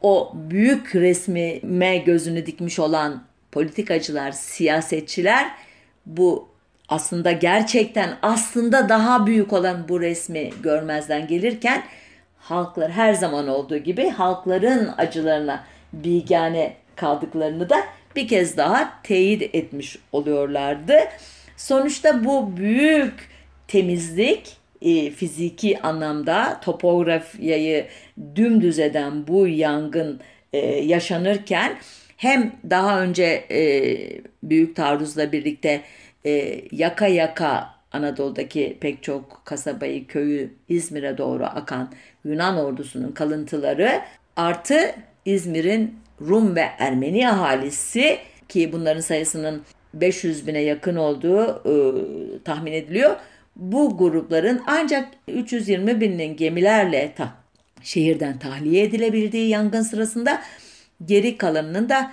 [0.01, 5.51] o büyük resmime gözünü dikmiş olan politikacılar, siyasetçiler
[6.05, 6.49] bu
[6.89, 11.83] aslında gerçekten aslında daha büyük olan bu resmi görmezden gelirken
[12.37, 17.77] halklar her zaman olduğu gibi halkların acılarına bigane kaldıklarını da
[18.15, 20.93] bir kez daha teyit etmiş oluyorlardı.
[21.57, 23.29] Sonuçta bu büyük
[23.67, 27.85] temizlik e, fiziki anlamda topografyayı
[28.35, 30.19] dümdüz eden bu yangın
[30.53, 31.77] e, yaşanırken
[32.17, 33.61] hem daha önce e,
[34.43, 35.81] büyük taarruzla birlikte
[36.71, 41.91] yaka yaka Anadolu'daki pek çok kasabayı, köyü İzmir'e doğru akan
[42.25, 44.01] Yunan ordusunun kalıntıları
[44.35, 44.95] artı
[45.25, 48.17] İzmir'in Rum ve Ermeni ahalisi
[48.49, 49.61] ki bunların sayısının
[49.93, 51.73] 500 bine yakın olduğu e,
[52.43, 53.15] tahmin ediliyor.
[53.55, 57.33] Bu grupların ancak 320 binin gemilerle ta,
[57.83, 60.41] şehirden tahliye edilebildiği yangın sırasında
[61.05, 62.11] geri kalanının da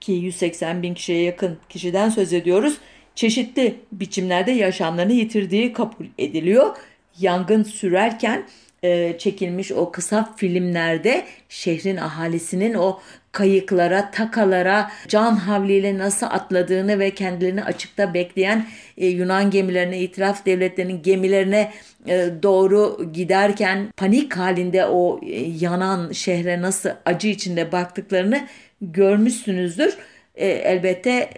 [0.00, 2.78] ki 180 bin kişiye yakın kişiden söz ediyoruz
[3.14, 6.76] çeşitli biçimlerde yaşamlarını yitirdiği kabul ediliyor.
[7.20, 8.44] Yangın sürerken
[8.82, 13.00] e, çekilmiş o kısa filmlerde şehrin ahalisinin o
[13.32, 18.66] kayıklara, takalara can havliyle nasıl atladığını ve kendilerini açıkta bekleyen
[18.96, 21.72] e, Yunan gemilerine, itiraf devletlerinin gemilerine
[22.06, 25.20] e, doğru giderken panik halinde o
[25.60, 28.46] yanan şehre nasıl acı içinde baktıklarını
[28.80, 29.96] görmüşsünüzdür.
[30.36, 31.30] Elbette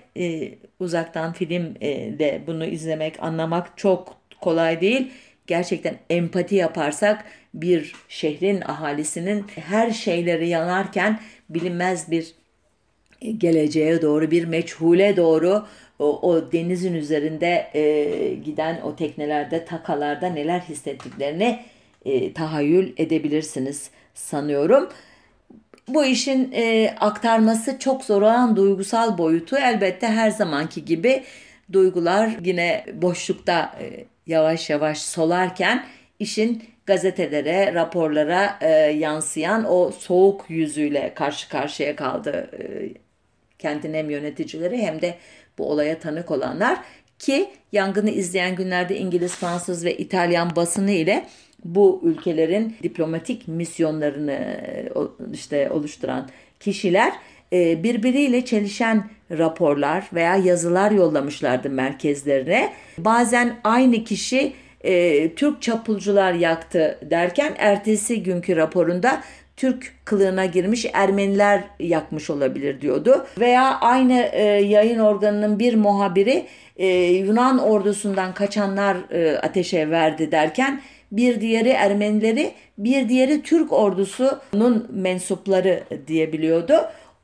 [0.80, 1.74] uzaktan film
[2.18, 5.10] de bunu izlemek, anlamak çok kolay değil.
[5.46, 12.34] Gerçekten empati yaparsak bir şehrin ahalisinin her şeyleri yanarken bilinmez bir
[13.38, 15.66] geleceğe doğru bir meçhule doğru
[15.98, 21.60] o, o denizin üzerinde e, giden o teknelerde takalarda neler hissettiklerini
[22.04, 24.88] e, tahayyül edebilirsiniz sanıyorum.
[25.88, 31.24] Bu işin e, aktarması çok zor olan duygusal boyutu elbette her zamanki gibi
[31.72, 35.86] duygular yine boşlukta e, yavaş yavaş solarken
[36.18, 42.62] işin gazetelere, raporlara e, yansıyan o soğuk yüzüyle karşı karşıya kaldı e,
[43.58, 45.14] kentin hem yöneticileri hem de
[45.58, 46.78] bu olaya tanık olanlar
[47.18, 51.26] ki yangını izleyen günlerde İngiliz, Fransız ve İtalyan basını ile
[51.64, 54.60] bu ülkelerin diplomatik misyonlarını
[55.32, 56.28] işte oluşturan
[56.60, 57.14] kişiler e,
[57.54, 62.72] birbiriyle çelişen raporlar veya yazılar yollamışlardı merkezlerine.
[62.98, 69.22] Bazen aynı kişi e, Türk çapulcular yaktı derken ertesi günkü raporunda
[69.56, 73.26] Türk kılığına girmiş Ermeniler yakmış olabilir diyordu.
[73.40, 80.80] Veya aynı e, yayın organının bir muhabiri e, Yunan ordusundan kaçanlar e, ateşe verdi derken
[81.12, 86.74] bir diğeri Ermenileri, bir diğeri Türk ordusunun mensupları diyebiliyordu.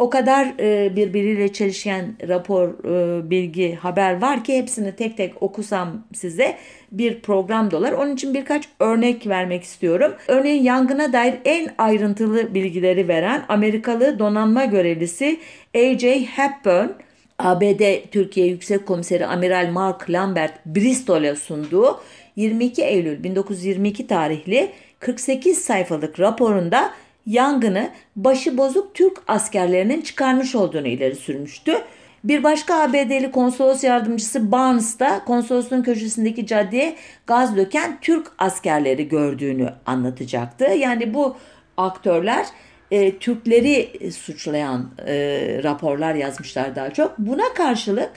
[0.01, 6.05] O kadar e, birbiriyle çelişen rapor, e, bilgi, haber var ki hepsini tek tek okusam
[6.15, 6.57] size
[6.93, 7.93] bir program dolar.
[7.93, 10.15] Onun için birkaç örnek vermek istiyorum.
[10.29, 15.41] Örneğin yangına dair en ayrıntılı bilgileri veren Amerikalı donanma görevlisi
[15.75, 16.25] A.J.
[16.25, 16.89] Hepburn,
[17.39, 22.01] ABD Türkiye Yüksek Komiseri Amiral Mark Lambert Bristol'e sunduğu
[22.37, 26.91] 22 Eylül 1922 tarihli 48 sayfalık raporunda
[27.27, 31.73] yangını başı bozuk Türk askerlerinin çıkarmış olduğunu ileri sürmüştü.
[32.25, 39.69] Bir başka ABD'li konsolos yardımcısı Barnes da konsolosluğun köşesindeki caddeye gaz döken Türk askerleri gördüğünü
[39.87, 40.65] anlatacaktı.
[40.65, 41.37] Yani bu
[41.77, 42.47] aktörler
[42.91, 45.15] e, Türkleri suçlayan e,
[45.63, 47.19] raporlar yazmışlar daha çok.
[47.19, 48.11] Buna karşılık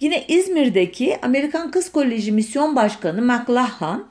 [0.00, 4.06] yine İzmir'deki Amerikan Kız Koleji Misyon Başkanı McLachlan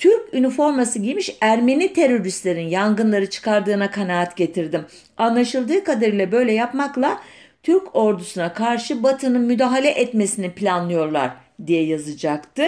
[0.00, 4.84] Türk üniforması giymiş Ermeni teröristlerin yangınları çıkardığına kanaat getirdim.
[5.16, 7.20] Anlaşıldığı kadarıyla böyle yapmakla
[7.62, 11.30] Türk ordusuna karşı Batı'nın müdahale etmesini planlıyorlar
[11.66, 12.62] diye yazacaktı.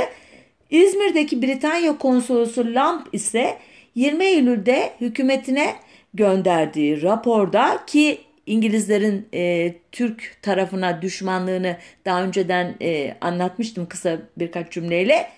[0.70, 3.58] İzmir'deki Britanya konsolosu Lamp ise
[3.94, 5.74] 20 Eylül'de hükümetine
[6.14, 15.28] gönderdiği raporda ki İngilizlerin e, Türk tarafına düşmanlığını daha önceden e, anlatmıştım kısa birkaç cümleyle.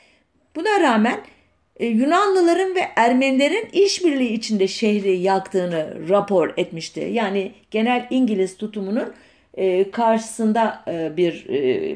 [0.56, 1.20] Buna rağmen
[1.76, 7.08] e, Yunanlıların ve Ermenilerin işbirliği içinde şehri yaktığını rapor etmişti.
[7.12, 9.12] Yani genel İngiliz tutumunun
[9.54, 11.46] e, karşısında e, bir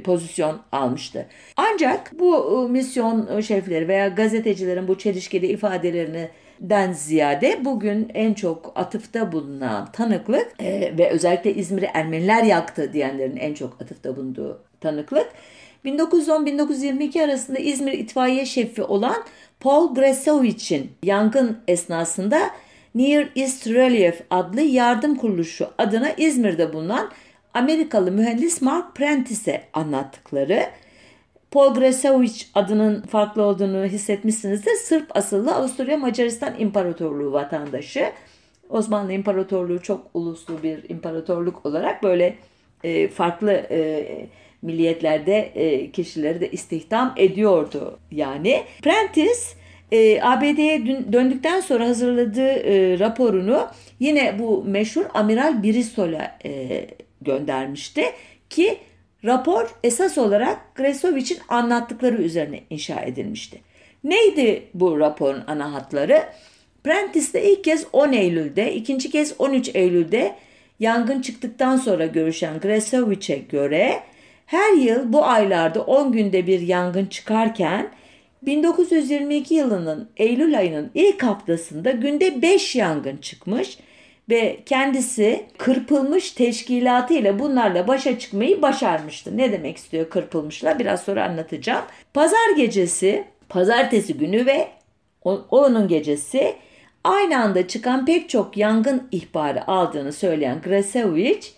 [0.03, 1.27] pozisyon almıştı.
[1.57, 6.29] Ancak bu misyon şefleri veya gazetecilerin bu çelişkili ifadelerini
[6.61, 10.61] den ziyade bugün en çok atıfta bulunan tanıklık
[10.99, 15.29] ve özellikle İzmir'i Ermeniler yaktı diyenlerin en çok atıfta bulunduğu tanıklık
[15.85, 19.25] 1910-1922 arasında İzmir itfaiye şefi olan
[19.61, 22.51] Paul Gresovich'in yangın esnasında
[22.95, 27.11] Near East Relief adlı yardım kuruluşu adına İzmir'de bulunan
[27.55, 30.63] Amerikalı mühendis Mark Prentice'e anlattıkları
[31.51, 34.75] Paul Gresovich adının farklı olduğunu hissetmişsinizdir.
[34.75, 38.13] Sırp asıllı Avusturya Macaristan İmparatorluğu vatandaşı.
[38.69, 42.37] Osmanlı İmparatorluğu çok uluslu bir imparatorluk olarak böyle
[42.85, 44.07] e, farklı e,
[44.63, 48.63] milliyetlerde e, kişileri de istihdam ediyordu yani.
[48.83, 49.41] Prentice
[49.93, 53.69] e, ABD'ye döndükten sonra hazırladığı e, raporunu
[54.01, 56.87] yine bu meşhur Amiral Bristol'a e,
[57.21, 58.05] göndermişti
[58.51, 58.79] ki
[59.25, 63.61] rapor esas olarak Gresovich'in anlattıkları üzerine inşa edilmişti.
[64.05, 66.23] Neydi bu raporun ana hatları?
[66.85, 70.35] Prentice'de ilk kez 10 Eylül'de, ikinci kez 13 Eylül'de
[70.81, 74.03] yangın çıktıktan sonra görüşen Gresovich'e göre
[74.49, 77.91] her yıl bu aylarda 10 günde bir yangın çıkarken
[78.43, 83.79] 1922 yılının Eylül ayının ilk haftasında günde 5 yangın çıkmış
[84.31, 89.37] ve kendisi kırpılmış teşkilatı ile bunlarla başa çıkmayı başarmıştı.
[89.37, 91.85] Ne demek istiyor kırpılmışlar biraz sonra anlatacağım.
[92.15, 94.69] Pazar gecesi, pazartesi günü ve
[95.51, 96.55] onun gecesi
[97.05, 101.58] aynı anda çıkan pek çok yangın ihbarı aldığını söyleyen Grasevich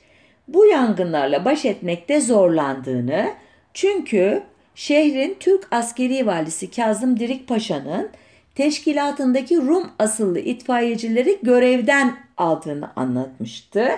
[0.54, 3.30] bu yangınlarla baş etmekte zorlandığını
[3.74, 4.42] çünkü
[4.74, 8.10] şehrin Türk askeri valisi Kazım Dirik Paşa'nın
[8.54, 13.88] teşkilatındaki Rum asıllı itfaiyecileri görevden aldığını anlatmıştı.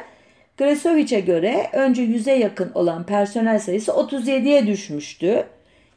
[0.58, 5.46] Gresoviç'e göre önce 100'e yakın olan personel sayısı 37'ye düşmüştü.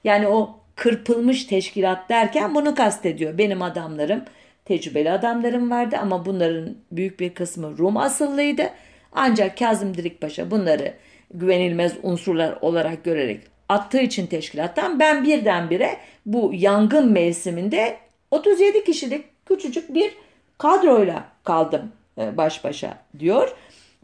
[0.03, 3.37] Yani o kırpılmış teşkilat derken bunu kastediyor.
[3.37, 4.23] Benim adamlarım,
[4.65, 8.69] tecrübeli adamlarım vardı ama bunların büyük bir kısmı Rum asıllıydı.
[9.15, 10.93] Ancak Kazım Dirikpaşa bunları
[11.33, 17.97] güvenilmez unsurlar olarak görerek attığı için teşkilattan ben birdenbire bu yangın mevsiminde
[18.31, 20.11] 37 kişilik küçücük bir
[20.57, 23.55] kadroyla kaldım e, baş başa diyor.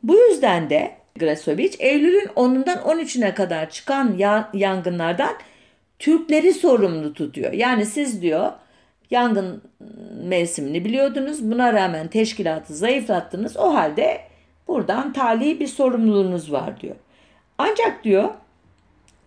[0.03, 4.17] Bu yüzden de Grasovic Eylül'ün 10'undan 13'üne kadar çıkan
[4.53, 5.33] yangınlardan
[5.99, 7.53] Türkleri sorumlu tutuyor.
[7.53, 8.51] Yani siz diyor
[9.11, 9.61] yangın
[10.23, 11.51] mevsimini biliyordunuz.
[11.51, 13.57] Buna rağmen teşkilatı zayıflattınız.
[13.57, 14.30] O halde
[14.71, 16.95] buradan tali bir sorumluluğunuz var diyor.
[17.57, 18.29] Ancak diyor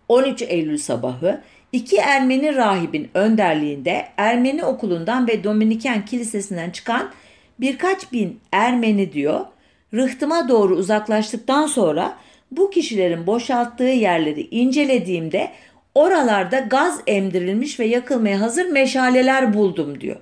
[0.09, 7.11] 13 Eylül sabahı iki Ermeni rahibin önderliğinde Ermeni okulundan ve Dominiken kilisesinden çıkan
[7.59, 9.45] birkaç bin Ermeni diyor
[9.93, 12.17] rıhtıma doğru uzaklaştıktan sonra
[12.51, 15.51] bu kişilerin boşalttığı yerleri incelediğimde
[15.95, 20.17] oralarda gaz emdirilmiş ve yakılmaya hazır meşaleler buldum diyor.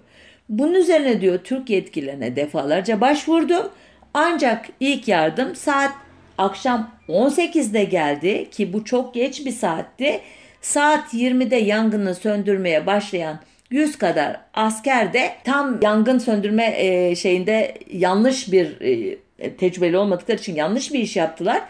[0.49, 3.69] Bunun üzerine diyor Türk yetkililerine defalarca başvurdum.
[4.13, 5.91] Ancak ilk yardım saat
[6.37, 10.21] akşam 18'de geldi ki bu çok geç bir saatti.
[10.61, 18.51] Saat 20'de yangını söndürmeye başlayan 100 kadar asker de tam yangın söndürme e, şeyinde yanlış
[18.51, 19.17] bir e,
[19.55, 21.61] tecrübeli olmadıkları için yanlış bir iş yaptılar.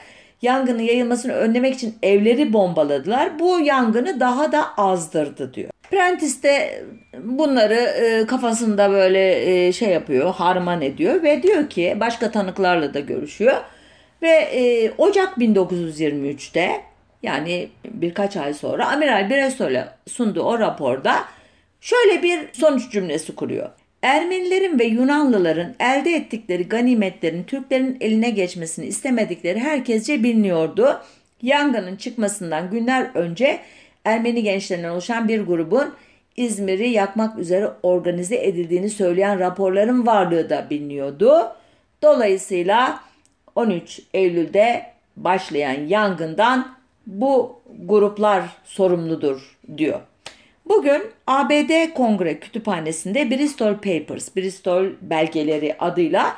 [0.43, 3.39] Yangının yayılmasını önlemek için evleri bombaladılar.
[3.39, 5.69] Bu yangını daha da azdırdı diyor.
[5.91, 6.83] Prentice de
[7.23, 13.57] bunları e, kafasında böyle şey yapıyor, harman ediyor ve diyor ki başka tanıklarla da görüşüyor.
[14.21, 16.81] Ve Ocak 1923'te
[17.23, 21.15] yani birkaç ay sonra Amiral Bresol'e sunduğu o raporda
[21.81, 23.69] şöyle bir sonuç cümlesi kuruyor.
[24.03, 31.01] Ermenilerin ve Yunanlıların elde ettikleri ganimetlerin Türklerin eline geçmesini istemedikleri herkesce biliniyordu.
[31.41, 33.59] Yangının çıkmasından günler önce
[34.05, 35.93] Ermeni gençlerinden oluşan bir grubun
[36.35, 41.55] İzmir'i yakmak üzere organize edildiğini söyleyen raporların varlığı da biliniyordu.
[42.01, 42.99] Dolayısıyla
[43.55, 44.85] 13 Eylül'de
[45.17, 46.75] başlayan yangından
[47.07, 50.01] bu gruplar sorumludur diyor.
[50.65, 56.35] Bugün ABD Kongre Kütüphanesi'nde Bristol Papers, Bristol belgeleri adıyla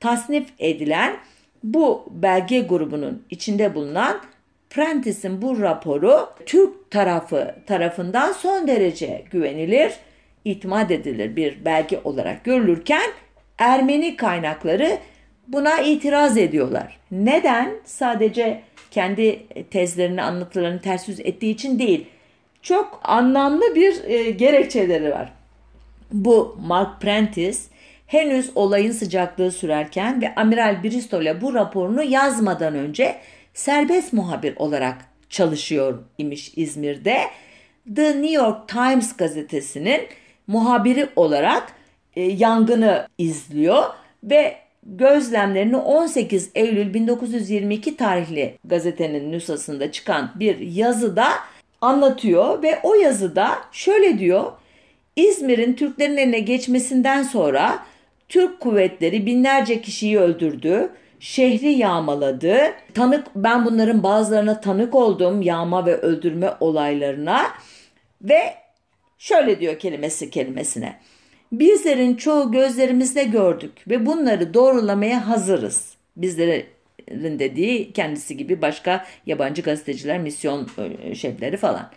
[0.00, 1.16] tasnif edilen
[1.64, 4.20] bu belge grubunun içinde bulunan
[4.70, 9.92] Prentice'in bu raporu Türk tarafı tarafından son derece güvenilir,
[10.44, 13.10] itimat edilir bir belge olarak görülürken
[13.58, 14.98] Ermeni kaynakları
[15.48, 16.98] buna itiraz ediyorlar.
[17.10, 17.74] Neden?
[17.84, 22.06] Sadece kendi tezlerini, anlatılarını ters yüz ettiği için değil.
[22.62, 25.32] Çok anlamlı bir e, gerekçeleri var.
[26.12, 27.58] Bu Mark Prentice
[28.06, 33.16] henüz olayın sıcaklığı sürerken ve Amiral Bristol'e bu raporunu yazmadan önce
[33.54, 34.96] serbest muhabir olarak
[35.30, 37.18] çalışıyor imiş İzmir'de.
[37.96, 40.00] The New York Times gazetesinin
[40.46, 41.72] muhabiri olarak
[42.16, 43.84] e, yangını izliyor
[44.24, 51.28] ve gözlemlerini 18 Eylül 1922 tarihli gazetenin nüshasında çıkan bir yazıda
[51.82, 54.52] anlatıyor ve o yazıda şöyle diyor.
[55.16, 57.78] İzmir'in Türklerin eline geçmesinden sonra
[58.28, 60.90] Türk kuvvetleri binlerce kişiyi öldürdü,
[61.20, 62.56] şehri yağmaladı.
[62.94, 67.42] Tanık ben bunların bazılarına tanık oldum yağma ve öldürme olaylarına
[68.22, 68.54] ve
[69.18, 70.98] şöyle diyor kelimesi kelimesine.
[71.52, 75.94] Bizlerin çoğu gözlerimizde gördük ve bunları doğrulamaya hazırız.
[77.10, 80.68] Bizlerin dediği kendisi gibi başka yabancı gazeteciler, misyon
[81.02, 81.90] e, şefleri falan.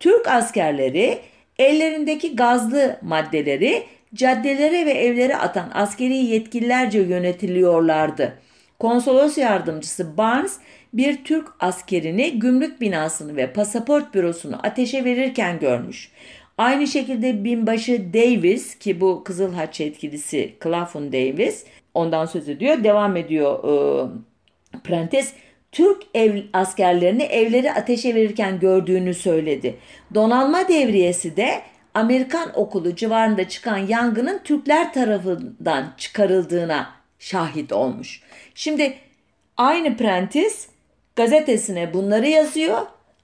[0.00, 1.18] Türk askerleri
[1.58, 3.82] ellerindeki gazlı maddeleri
[4.14, 8.38] caddelere ve evlere atan askeri yetkililerce yönetiliyorlardı.
[8.78, 10.58] Konsolos yardımcısı Barnes
[10.92, 16.10] bir Türk askerini gümrük binasını ve pasaport bürosunu ateşe verirken görmüş.
[16.58, 21.64] Aynı şekilde binbaşı Davis ki bu Kızıl Haç yetkilisi Claflin Davis
[21.94, 22.84] ondan söz ediyor.
[22.84, 24.08] Devam ediyor e,
[24.84, 25.28] Prentice.
[25.72, 29.76] Türk ev askerlerini evleri ateşe verirken gördüğünü söyledi.
[30.14, 31.62] Donanma devriyesi de
[31.94, 38.22] Amerikan okulu civarında çıkan yangının Türkler tarafından çıkarıldığına şahit olmuş.
[38.54, 38.94] Şimdi
[39.56, 40.54] aynı Prentice
[41.16, 42.78] gazetesine bunları yazıyor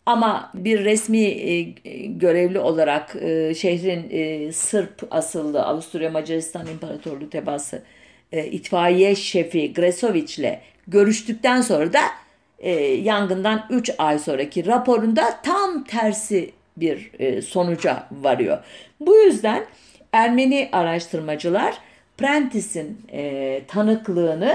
[0.06, 1.60] ama bir resmi e,
[2.06, 7.82] görevli olarak e, şehrin e, Sırp asıllı Avusturya Macaristan İmparatorluğu tebası
[8.32, 10.60] e, itfaiye şefi Gresovic ile
[10.90, 12.00] görüştükten sonra da
[12.58, 18.58] e, yangından 3 ay sonraki raporunda tam tersi bir e, sonuca varıyor.
[19.00, 19.64] Bu yüzden
[20.12, 21.78] Ermeni araştırmacılar
[22.18, 24.54] Prentice'in e, tanıklığını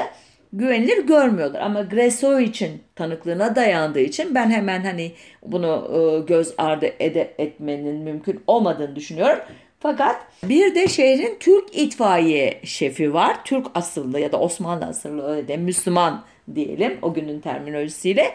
[0.53, 1.61] güvenilir görmüyorlar.
[1.61, 5.11] Ama Greso için tanıklığına dayandığı için ben hemen hani
[5.45, 9.39] bunu e, göz ardı ede, etmenin mümkün olmadığını düşünüyorum.
[9.79, 13.43] Fakat bir de şehrin Türk itfaiye şefi var.
[13.45, 16.23] Türk asıllı ya da Osmanlı asıllı öyle de Müslüman
[16.55, 18.33] diyelim o günün terminolojisiyle.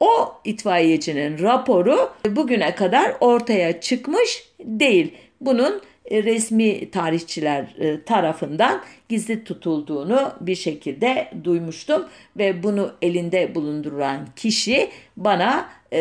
[0.00, 5.14] O itfaiyecinin raporu bugüne kadar ortaya çıkmış değil.
[5.40, 14.28] Bunun e, resmi tarihçiler e, tarafından gizli tutulduğunu bir şekilde duymuştum ve bunu elinde bulunduran
[14.36, 16.00] kişi bana e,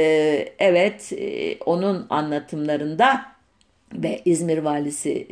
[0.60, 1.14] evet
[1.66, 3.26] onun anlatımlarında
[3.96, 5.28] ve İzmir valisi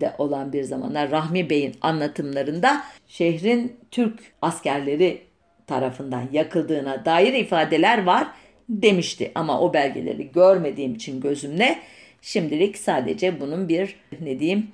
[0.00, 5.18] de olan bir zamanlar Rahmi Bey'in anlatımlarında şehrin Türk askerleri
[5.66, 8.28] tarafından yakıldığına dair ifadeler var
[8.68, 9.32] demişti.
[9.34, 11.78] Ama o belgeleri görmediğim için gözümle
[12.22, 14.66] Şimdilik sadece bunun bir ne diyeyim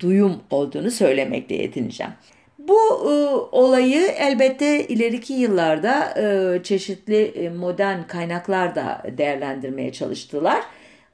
[0.00, 2.12] duyum olduğunu söylemekle yetineceğim.
[2.58, 3.12] Bu e,
[3.56, 10.62] olayı elbette ileriki yıllarda e, çeşitli e, modern kaynaklar da değerlendirmeye çalıştılar.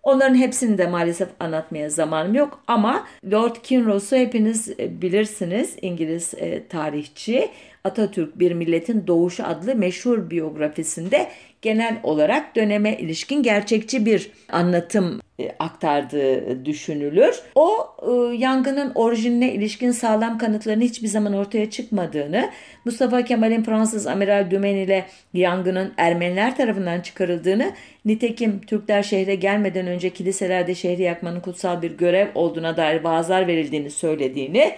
[0.02, 6.66] Onların hepsini de maalesef anlatmaya zamanım yok ama Lord Kinross'u hepiniz e, bilirsiniz İngiliz e,
[6.68, 7.50] tarihçi.
[7.84, 11.28] Atatürk Bir Milletin Doğuşu adlı meşhur biyografisinde
[11.62, 17.40] genel olarak döneme ilişkin gerçekçi bir anlatım e, aktardığı düşünülür.
[17.54, 17.70] O
[18.02, 22.50] e, yangının orijinine ilişkin sağlam kanıtların hiçbir zaman ortaya çıkmadığını,
[22.84, 27.72] Mustafa Kemal'in Fransız Amiral Dümen ile yangının Ermeniler tarafından çıkarıldığını,
[28.04, 33.90] nitekim Türkler şehre gelmeden önce kiliselerde şehri yakmanın kutsal bir görev olduğuna dair vaazlar verildiğini
[33.90, 34.72] söylediğini,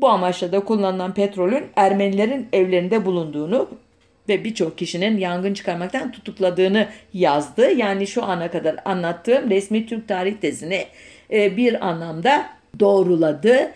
[0.00, 3.68] bu amaçla da kullanılan petrolün Ermenilerin evlerinde bulunduğunu
[4.28, 7.70] ve birçok kişinin yangın çıkarmaktan tutukladığını yazdı.
[7.70, 10.86] Yani şu ana kadar anlattığım resmi Türk tarih tezini
[11.32, 12.46] e, bir anlamda
[12.80, 13.70] doğruladı.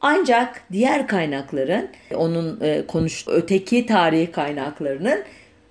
[0.00, 5.22] Ancak diğer kaynakların, onun e, konuş öteki tarihi kaynaklarının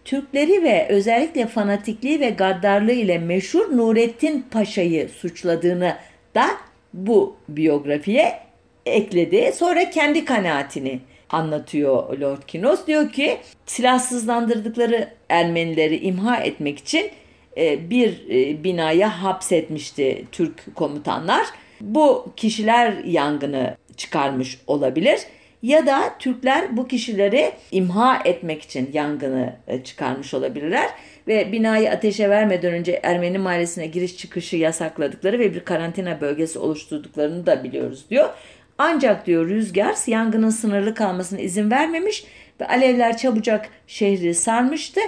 [0.05, 5.95] Türkleri ve özellikle fanatikliği ve gaddarlığı ile meşhur Nurettin Paşa'yı suçladığını
[6.35, 6.45] da
[6.93, 8.39] bu biyografiye
[8.85, 9.51] ekledi.
[9.55, 10.99] Sonra kendi kanaatini
[11.31, 12.87] anlatıyor Lord Kinos.
[12.87, 17.11] Diyor ki silahsızlandırdıkları Ermenileri imha etmek için
[17.57, 21.45] e, bir e, binaya hapsetmişti Türk komutanlar.
[21.81, 25.19] Bu kişiler yangını çıkarmış olabilir
[25.61, 30.89] ya da Türkler bu kişileri imha etmek için yangını e, çıkarmış olabilirler
[31.27, 37.45] ve binayı ateşe vermeden önce Ermeni mahallesine giriş çıkışı yasakladıkları ve bir karantina bölgesi oluşturduklarını
[37.45, 38.29] da biliyoruz diyor.
[38.83, 42.23] Ancak diyor rüzgar yangının sınırlı kalmasına izin vermemiş
[42.61, 45.01] ve alevler çabucak şehri sarmıştı.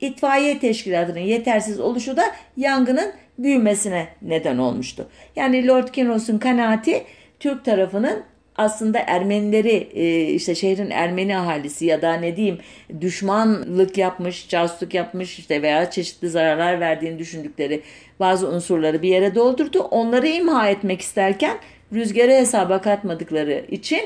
[0.00, 2.22] İtfaiye teşkilatının yetersiz oluşu da
[2.56, 5.08] yangının büyümesine neden olmuştu.
[5.36, 7.04] Yani Lord Kinross'un kanaati
[7.40, 8.22] Türk tarafının
[8.56, 12.58] aslında Ermenileri e, işte şehrin Ermeni ahalisi ya da ne diyeyim
[13.00, 17.82] düşmanlık yapmış, casusluk yapmış işte veya çeşitli zararlar verdiğini düşündükleri
[18.20, 19.80] bazı unsurları bir yere doldurdu.
[19.80, 21.58] Onları imha etmek isterken
[21.92, 24.00] rüzgarı hesaba katmadıkları için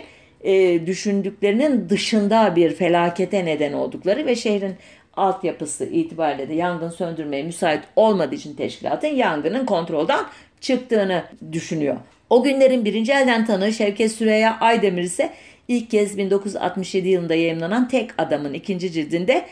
[0.45, 4.75] e, düşündüklerinin dışında bir felakete neden oldukları ve şehrin
[5.17, 10.25] altyapısı itibariyle de yangın söndürmeye müsait olmadığı için teşkilatın yangının kontrolden
[10.61, 11.97] çıktığını düşünüyor.
[12.31, 15.31] O günlerin birinci elden tanığı Şevket Süreyya Aydemir ise
[15.69, 19.45] ilk kez 1967 yılında yayınlanan Tek Adam'ın ikinci cildinde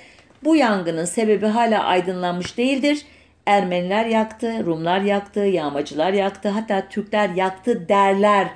[0.45, 3.03] bu yangının sebebi hala aydınlanmış değildir.
[3.47, 8.49] Ermeniler yaktı, Rumlar yaktı, yağmacılar yaktı, hatta Türkler yaktı derler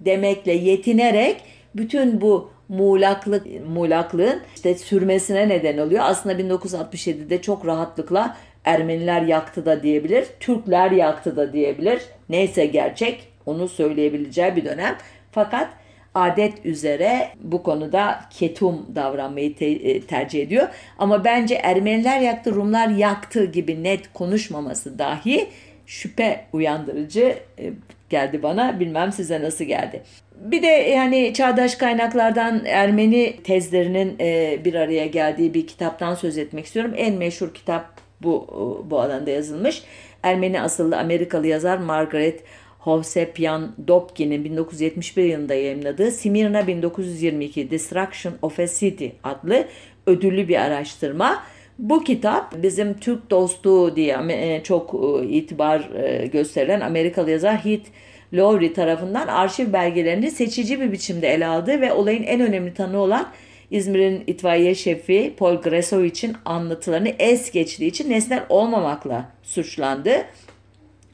[0.00, 1.42] demekle yetinerek
[1.74, 6.02] bütün bu muğlaklık, muğlaklığın işte sürmesine neden oluyor.
[6.04, 12.02] Aslında 1967'de çok rahatlıkla Ermeniler yaktı da diyebilir, Türkler yaktı da diyebilir.
[12.28, 14.96] Neyse gerçek onu söyleyebileceği bir dönem.
[15.32, 15.68] Fakat
[16.14, 20.68] adet üzere bu konuda ketum davranmayı te- e, tercih ediyor.
[20.98, 25.48] Ama bence Ermeniler yaktı, Rumlar yaktı gibi net konuşmaması dahi
[25.86, 27.72] şüphe uyandırıcı e,
[28.10, 28.80] geldi bana.
[28.80, 30.02] Bilmem size nasıl geldi.
[30.40, 36.66] Bir de yani çağdaş kaynaklardan Ermeni tezlerinin e, bir araya geldiği bir kitaptan söz etmek
[36.66, 36.94] istiyorum.
[36.96, 38.46] En meşhur kitap bu
[38.90, 39.82] bu alanda yazılmış.
[40.22, 42.44] Ermeni asıllı Amerikalı yazar Margaret
[42.80, 49.66] Hovsepyan Dobkin'in 1971 yılında yayınladığı Simirna 1922 Destruction of a City adlı
[50.06, 51.42] ödüllü bir araştırma.
[51.78, 57.86] Bu kitap bizim Türk dostu diye e, çok e, itibar e, gösterilen Amerikalı yazar Heath
[58.34, 63.28] Lowry tarafından arşiv belgelerini seçici bir biçimde ele aldı ve olayın en önemli tanığı olan
[63.70, 70.10] İzmir'in itfaiye şefi Paul Greso için anlatılarını es geçtiği için nesnel olmamakla suçlandı.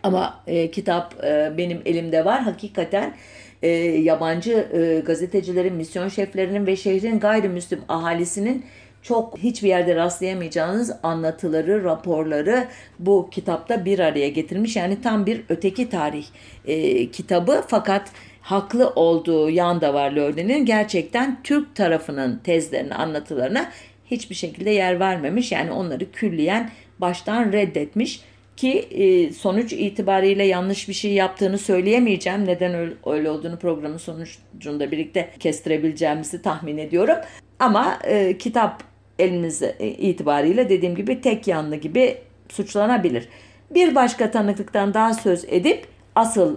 [0.06, 2.42] Ama e, kitap e, benim elimde var.
[2.42, 3.14] Hakikaten
[3.62, 8.64] e, yabancı e, gazetecilerin, misyon şeflerinin ve şehrin gayrimüslim ahalisinin
[9.02, 12.64] çok hiçbir yerde rastlayamayacağınız anlatıları, raporları
[12.98, 14.76] bu kitapta bir araya getirmiş.
[14.76, 16.26] Yani tam bir öteki tarih
[16.66, 20.64] e, kitabı fakat haklı olduğu yan da var Lörden'in.
[20.66, 23.70] Gerçekten Türk tarafının tezlerini, anlatılarına
[24.10, 25.52] hiçbir şekilde yer vermemiş.
[25.52, 28.20] Yani onları külliyen baştan reddetmiş
[28.56, 32.46] ki e, sonuç itibariyle yanlış bir şey yaptığını söyleyemeyeceğim.
[32.46, 37.16] Neden öyle, olduğunu programın sonucunda birlikte kestirebileceğimizi tahmin ediyorum.
[37.58, 38.82] Ama e, kitap
[39.18, 43.28] elimiz e, itibariyle dediğim gibi tek yanlı gibi suçlanabilir.
[43.70, 46.56] Bir başka tanıklıktan daha söz edip asıl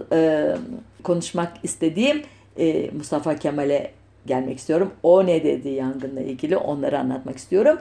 [1.02, 2.22] konuşmak istediğim
[2.92, 3.90] Mustafa Kemal'e
[4.26, 4.92] gelmek istiyorum.
[5.02, 7.78] O ne dedi yangınla ilgili onları anlatmak istiyorum.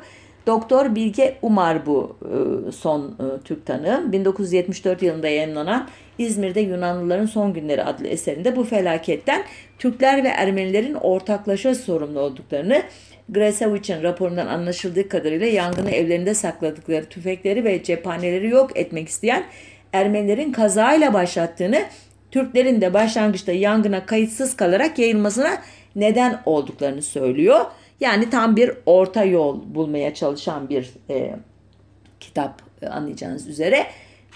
[0.50, 4.12] Doktor Bilge Umar bu e, son e, Türk tanığı.
[4.12, 5.88] 1974 yılında yayınlanan
[6.18, 9.43] İzmir'de Yunanlıların Son Günleri adlı eserinde bu felaketten
[9.80, 12.84] Türkler ve Ermenilerin ortaklaşa sorumlu olduklarını
[13.30, 19.43] Gresavic'in raporundan anlaşıldığı kadarıyla yangını evlerinde sakladıkları tüfekleri ve cephaneleri yok etmek isteyen
[19.93, 21.84] Ermenilerin kazayla başlattığını,
[22.32, 25.62] Türklerin de başlangıçta yangına kayıtsız kalarak yayılmasına
[25.95, 27.66] neden olduklarını söylüyor.
[28.00, 31.36] Yani tam bir orta yol bulmaya çalışan bir e,
[32.20, 33.88] kitap e, anlayacağınız üzere.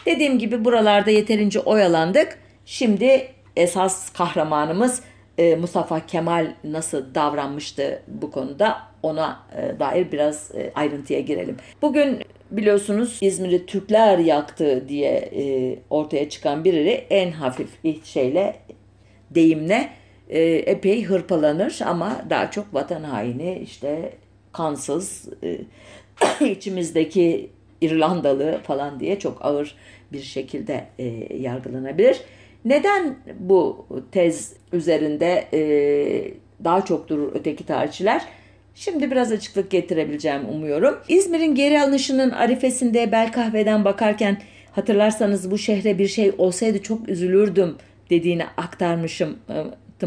[0.06, 2.40] Dediğim gibi buralarda yeterince oyalandık.
[2.66, 5.04] Şimdi esas kahramanımız
[5.38, 11.58] e, Mustafa Kemal nasıl davranmıştı bu konuda ona e, dair biraz e, ayrıntıya girelim.
[11.82, 12.20] Bugün
[12.52, 17.70] biliyorsunuz İzmir'i Türkler yaktı diye e, ortaya çıkan biri en hafif
[18.06, 18.56] şeyle
[19.32, 19.90] deyimle
[20.34, 24.14] e, epey hırpalanır ama daha çok vatan haini işte
[24.52, 25.58] kansız e,
[26.52, 27.50] içimizdeki
[27.82, 29.76] İrlandalı falan diye çok ağır
[30.14, 32.22] bir şekilde e, yargılanabilir.
[32.66, 35.48] Neden bu tez üzerinde
[36.64, 38.22] daha çok durur öteki tarihçiler?
[38.76, 41.00] Şimdi biraz açıklık getirebileceğim umuyorum.
[41.08, 44.38] İzmir'in geri alınışının arifesinde Belkahve'den bakarken
[44.72, 47.76] hatırlarsanız bu şehre bir şey olsaydı çok üzülürdüm
[48.10, 49.38] dediğini aktarmışım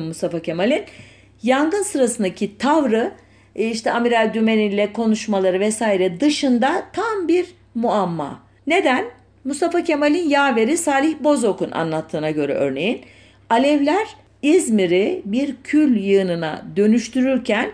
[0.02, 0.84] e, Mustafa Kemal'in.
[1.42, 3.12] Yangın sırasındaki tavrı
[3.56, 8.40] e, işte Amiral Dümen ile konuşmaları vesaire dışında tam bir muamma.
[8.66, 9.04] Neden?
[9.44, 13.00] Mustafa Kemal'in yaveri Salih Bozok'un anlattığına göre örneğin
[13.50, 14.06] Alevler
[14.42, 17.70] İzmir'i bir kül yığınına dönüştürürken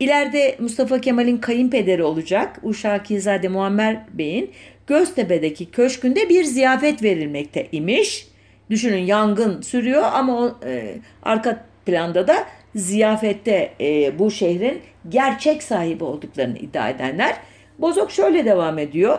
[0.00, 4.50] ileride Mustafa Kemal'in kayınpederi olacak Uşakizade Muammer Bey'in
[4.86, 8.26] Göztepe'deki köşkünde bir ziyafet verilmekte imiş.
[8.72, 16.04] Düşünün yangın sürüyor ama o, e, arka planda da ziyafette e, bu şehrin gerçek sahibi
[16.04, 17.36] olduklarını iddia edenler.
[17.78, 19.18] Bozok şöyle devam ediyor.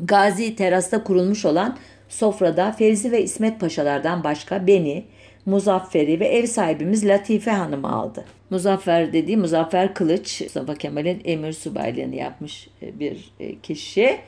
[0.00, 5.04] Gazi terasta kurulmuş olan sofrada Fevzi ve İsmet Paşalardan başka beni,
[5.46, 8.24] Muzaffer'i ve ev sahibimiz Latife Hanım'ı aldı.
[8.50, 14.18] Muzaffer dediği Muzaffer Kılıç, Mustafa Kemal'in emir subaylığını yapmış e, bir e, kişi.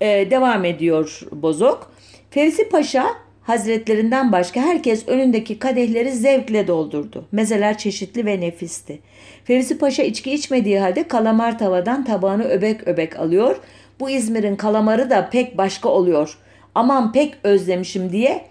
[0.00, 1.92] Ee, devam ediyor Bozok.
[2.30, 7.24] Fevzi Paşa Hazretlerinden başka herkes önündeki kadehleri zevkle doldurdu.
[7.32, 9.00] Mezeler çeşitli ve nefisti.
[9.44, 13.60] Fevzi Paşa içki içmediği halde kalamar tavadan tabağını öbek öbek alıyor.
[14.00, 16.38] Bu İzmir'in kalamarı da pek başka oluyor.
[16.74, 18.44] Aman pek özlemişim diye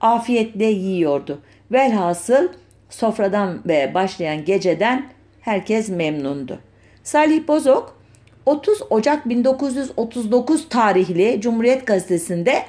[0.00, 1.38] afiyetle yiyordu.
[1.72, 2.48] Velhasıl
[2.88, 5.06] sofradan ve başlayan geceden
[5.40, 6.58] herkes memnundu.
[7.02, 8.00] Salih Bozok
[8.46, 12.62] 30 Ocak 1939 tarihli Cumhuriyet Gazetesi'nde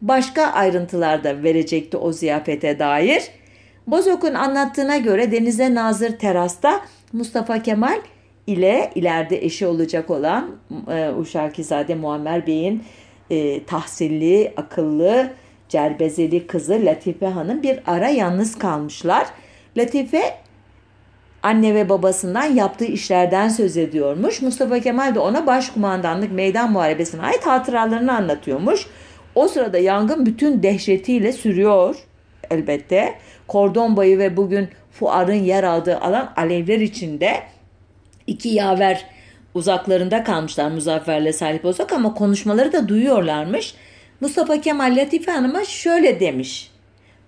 [0.00, 3.22] başka ayrıntılar da verecekti o ziyafete dair.
[3.86, 6.80] Bozok'un anlattığına göre denize nazır terasta
[7.12, 8.00] Mustafa Kemal
[8.46, 10.50] ile ileride eşi olacak olan
[10.90, 12.84] e, Uşakizade Muammer Bey'in
[13.30, 15.32] e, tahsilli, akıllı,
[15.68, 19.26] cerbezeli kızı Latife Hanım bir ara yalnız kalmışlar.
[19.76, 20.34] Latife
[21.42, 24.42] anne ve babasından yaptığı işlerden söz ediyormuş.
[24.42, 28.86] Mustafa Kemal de ona başkumandanlık meydan muharebesine ait hatıralarını anlatıyormuş.
[29.36, 31.96] O sırada yangın bütün dehşetiyle sürüyor
[32.50, 33.14] elbette.
[33.48, 37.42] Kordon bayı ve bugün fuarın yer aldığı alan alevler içinde
[38.26, 39.06] iki yaver
[39.54, 43.74] uzaklarında kalmışlar Muzaffer'le Salih Bozok ama konuşmaları da duyuyorlarmış.
[44.20, 46.70] Mustafa Kemal Latife Hanım'a şöyle demiş.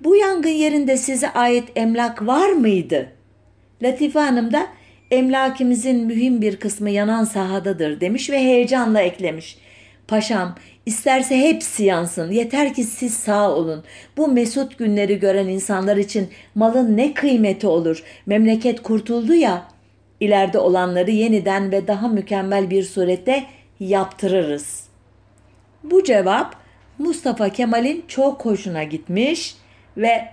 [0.00, 3.08] Bu yangın yerinde size ait emlak var mıydı?
[3.82, 4.66] Latife Hanım da
[5.10, 9.58] emlakimizin mühim bir kısmı yanan sahadadır demiş ve heyecanla eklemiş.
[10.08, 10.54] Paşam
[10.88, 13.84] isterse hepsi yansın yeter ki siz sağ olun.
[14.16, 18.02] Bu mesut günleri gören insanlar için malın ne kıymeti olur.
[18.26, 19.68] Memleket kurtuldu ya
[20.20, 23.44] ileride olanları yeniden ve daha mükemmel bir surette
[23.80, 24.84] yaptırırız.
[25.84, 26.56] Bu cevap
[26.98, 29.54] Mustafa Kemal'in çok hoşuna gitmiş
[29.96, 30.28] ve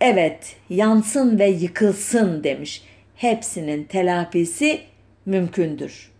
[0.00, 2.82] evet yansın ve yıkılsın demiş.
[3.16, 4.80] Hepsinin telafisi
[5.26, 6.10] mümkündür.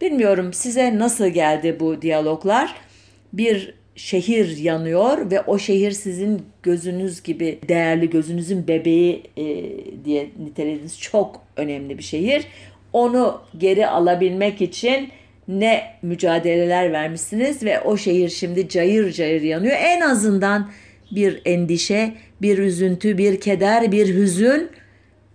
[0.00, 2.74] Bilmiyorum size nasıl geldi bu diyaloglar?
[3.34, 9.44] Bir şehir yanıyor ve o şehir sizin gözünüz gibi değerli gözünüzün bebeği e,
[10.04, 12.44] diye nitelediğiniz çok önemli bir şehir.
[12.92, 15.08] Onu geri alabilmek için
[15.48, 19.76] ne mücadeleler vermişsiniz ve o şehir şimdi cayır cayır yanıyor.
[19.78, 20.70] En azından
[21.10, 24.70] bir endişe, bir üzüntü, bir keder, bir hüzün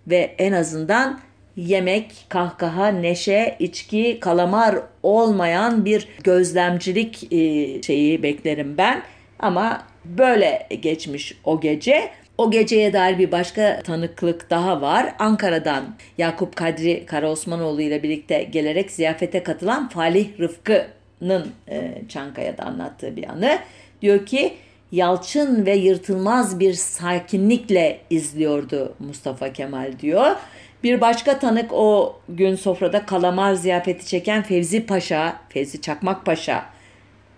[0.06, 1.20] ve en azından
[1.56, 9.02] yemek, kahkaha, neşe, içki, kalamar olmayan bir gözlemcilik e, şeyi beklerim ben.
[9.38, 12.10] Ama böyle geçmiş o gece.
[12.38, 15.14] O geceye dair bir başka tanıklık daha var.
[15.18, 23.28] Ankara'dan Yakup Kadri Karaosmanoğlu ile birlikte gelerek ziyafete katılan Falih Rıfkı'nın e, Çankaya'da anlattığı bir
[23.28, 23.58] anı.
[24.02, 24.54] Diyor ki
[24.92, 30.36] yalçın ve yırtılmaz bir sakinlikle izliyordu Mustafa Kemal diyor.
[30.84, 36.64] Bir başka tanık o gün sofrada kalamar ziyafeti çeken Fevzi Paşa, Fevzi Çakmak Paşa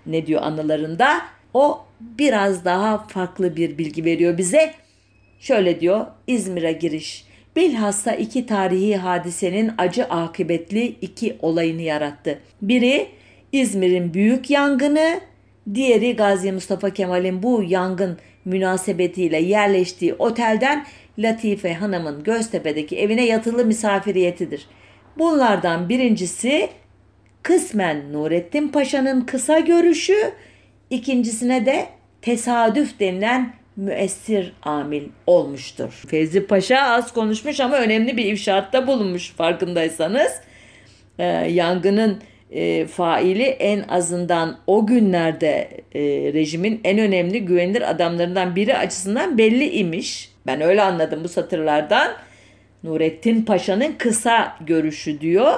[0.07, 1.23] ne diyor anılarında?
[1.55, 4.75] O biraz daha farklı bir bilgi veriyor bize.
[5.41, 7.25] Şöyle diyor İzmir'e giriş.
[7.57, 12.39] Bilhassa iki tarihi hadisenin acı akıbetli iki olayını yarattı.
[12.63, 13.09] Biri
[13.53, 15.21] İzmir'in büyük yangını,
[15.75, 20.87] diğeri Gazi Mustafa Kemal'in bu yangın münasebetiyle yerleştiği otelden
[21.19, 24.67] Latife Hanım'ın Göztepe'deki evine yatılı misafiriyetidir.
[25.19, 26.69] Bunlardan birincisi
[27.43, 30.33] kısmen Nurettin Paşa'nın kısa görüşü,
[30.91, 31.87] ikincisine de
[32.23, 36.03] tesadüf denilen müessir amil olmuştur.
[36.09, 40.33] Fevzi Paşa az konuşmuş ama önemli bir ifşaatta bulunmuş farkındaysanız.
[41.19, 46.01] Ee, yangının e, faili en azından o günlerde e,
[46.33, 50.32] rejimin en önemli güvenilir adamlarından biri açısından belli imiş.
[50.47, 52.13] Ben öyle anladım bu satırlardan.
[52.83, 55.53] Nurettin Paşa'nın kısa görüşü diyor.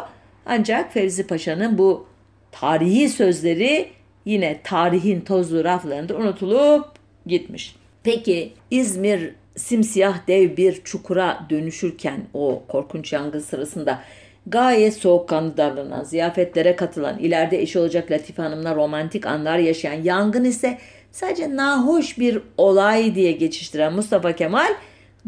[0.47, 2.07] Ancak Fevzi Paşa'nın bu
[2.53, 3.89] tarihi sözleri
[4.25, 6.87] yine tarihin tozlu raflarında unutulup
[7.27, 7.77] gitmiş.
[8.03, 14.03] Peki İzmir simsiyah dev bir çukura dönüşürken o korkunç yangın sırasında
[14.47, 20.79] gayet soğukkanlı davranan, ziyafetlere katılan, ileride eşi olacak Latife Hanım'la romantik anlar yaşayan, yangın ise
[21.13, 24.75] sadece nahoş bir olay diye geçiştiren Mustafa Kemal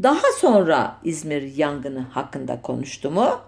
[0.02, 3.40] daha sonra İzmir yangını hakkında konuştu mu?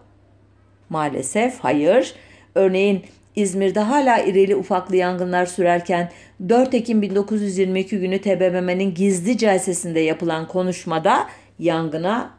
[0.91, 2.15] Maalesef hayır.
[2.55, 3.05] Örneğin
[3.37, 6.11] İzmir'de hala irili ufaklı yangınlar sürerken
[6.49, 11.27] 4 Ekim 1922 günü TBMM'nin gizli celsesinde yapılan konuşmada
[11.59, 12.31] yangına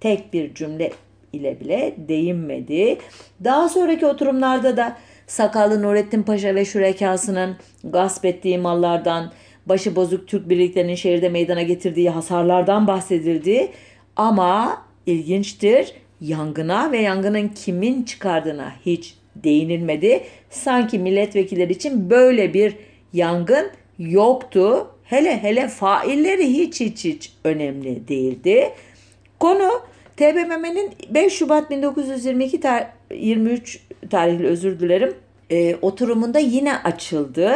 [0.00, 0.92] tek bir cümle
[1.34, 2.98] ile bile değinmedi.
[3.44, 9.32] Daha sonraki oturumlarda da Sakallı Nurettin Paşa ve şürekasının gasp ettiği mallardan,
[9.66, 13.68] başı bozuk Türk birliklerinin şehirde meydana getirdiği hasarlardan bahsedildi.
[14.16, 20.24] Ama ilginçtir yangına ve yangının kimin çıkardığına hiç değinilmedi.
[20.50, 22.76] Sanki milletvekilleri için böyle bir
[23.12, 24.90] yangın yoktu.
[25.04, 28.70] Hele hele failleri hiç hiç hiç önemli değildi.
[29.40, 29.70] Konu
[30.16, 35.14] TBMM'nin 5 Şubat 1922 tar 23 tarihli özür dilerim
[35.50, 37.54] e, oturumunda yine açıldı.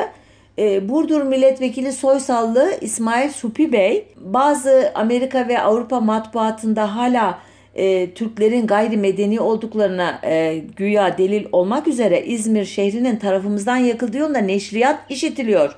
[0.59, 7.39] E, Burdur Milletvekili Soysallı İsmail Supi Bey bazı Amerika ve Avrupa matbuatında hala
[7.75, 15.11] e, Türklerin gayrimedeni olduklarına e, güya delil olmak üzere İzmir şehrinin tarafımızdan yakıldığı yolunda neşriyat
[15.11, 15.77] işitiliyor.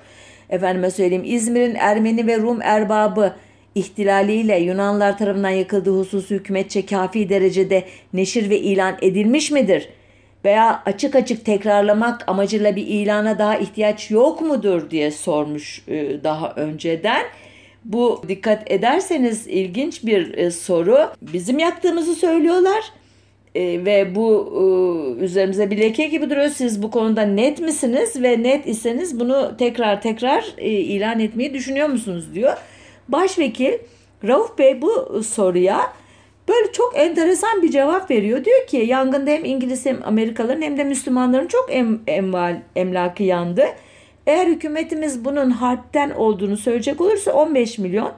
[0.51, 3.35] Efendime söyleyeyim İzmir'in Ermeni ve Rum erbabı
[3.75, 9.89] ihtilaliyle Yunanlar tarafından yakıldığı hususu hükümetçe kafi derecede neşir ve ilan edilmiş midir?
[10.45, 16.53] Veya açık açık tekrarlamak amacıyla bir ilana daha ihtiyaç yok mudur diye sormuş e, daha
[16.53, 17.23] önceden.
[17.85, 20.99] Bu dikkat ederseniz ilginç bir e, soru.
[21.23, 22.85] Bizim yaktığımızı söylüyorlar.
[23.55, 24.53] E, ve bu
[25.21, 26.49] e, üzerimize bir leke gibi duruyor.
[26.49, 31.89] Siz bu konuda net misiniz ve net iseniz bunu tekrar tekrar e, ilan etmeyi düşünüyor
[31.89, 32.57] musunuz diyor.
[33.13, 33.73] Başvekil
[34.29, 35.93] Rauf Bey bu soruya
[36.49, 38.45] böyle çok enteresan bir cevap veriyor.
[38.45, 43.65] Diyor ki yangında hem İngiliz hem Amerikalıların hem de Müslümanların çok em, emval, emlakı yandı.
[44.27, 48.13] Eğer hükümetimiz bunun harpten olduğunu söyleyecek olursa 15 milyon.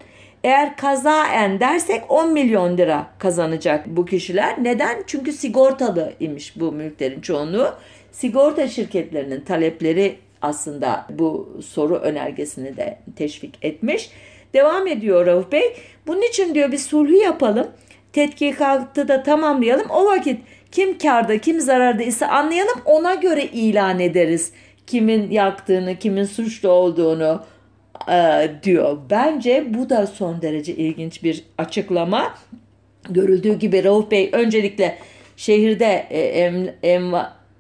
[0.45, 4.65] Eğer kazaen dersek 10 milyon lira kazanacak bu kişiler.
[4.65, 5.05] Neden?
[5.07, 7.69] Çünkü sigortalı imiş bu mülklerin çoğunluğu.
[8.13, 14.11] Sigorta şirketlerinin talepleri aslında bu soru önergesini de teşvik etmiş.
[14.55, 15.77] Devam ediyor Rauf Bey.
[16.07, 17.67] Bunun için diyor bir sulhu yapalım.
[18.13, 19.91] Tetkikatı da tamamlayalım.
[19.91, 20.41] O vakit
[20.73, 24.53] kim karda kim zararda ise anlayalım ona göre ilan ederiz.
[24.87, 27.43] Kimin yaktığını, kimin suçlu olduğunu
[28.11, 28.99] e, diyor.
[29.11, 32.35] Bence bu da son derece ilginç bir açıklama.
[33.11, 34.99] Görüldüğü gibi Rauf Bey öncelikle
[35.37, 37.13] şehirde e, em, em,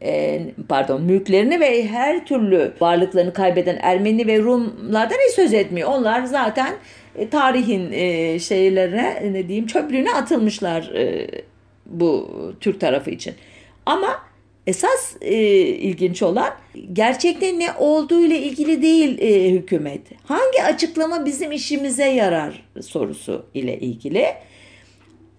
[0.05, 5.88] e, pardon mülklerini ve her türlü varlıklarını kaybeden Ermeni ve Rumlardan hiç söz etmiyor.
[5.88, 6.74] Onlar zaten
[7.16, 11.28] e, tarihin e, şeylerine ne diyeyim çöplüğüne atılmışlar e,
[11.86, 12.30] bu
[12.61, 13.34] Türk tarafı için.
[13.86, 14.18] Ama
[14.66, 16.50] esas e, ilginç olan
[16.92, 19.18] gerçekte ne olduğu ile ilgili değil
[19.53, 20.00] hükümet.
[20.24, 24.26] Hangi açıklama bizim işimize yarar sorusu ile ilgili.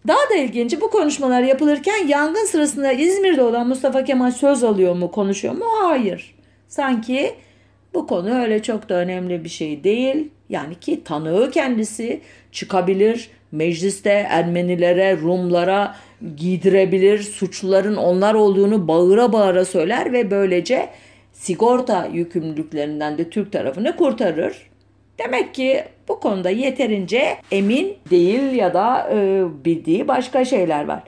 [0.07, 5.11] Daha da ilginci bu konuşmalar yapılırken yangın sırasında İzmir'de olan Mustafa Kemal söz alıyor mu,
[5.11, 5.65] konuşuyor mu?
[5.81, 6.35] Hayır.
[6.67, 7.35] Sanki
[7.93, 10.29] bu konu öyle çok da önemli bir şey değil.
[10.49, 15.95] Yani ki tanığı kendisi çıkabilir, mecliste Ermenilere, Rumlara
[16.35, 20.89] giydirebilir, suçluların onlar olduğunu bağıra bağıra söyler ve böylece
[21.33, 24.72] sigorta yükümlülüklerinden de Türk tarafını kurtarır.
[25.19, 31.03] Demek ki bu konuda yeterince emin değil ya da e, bildiği başka şeyler var.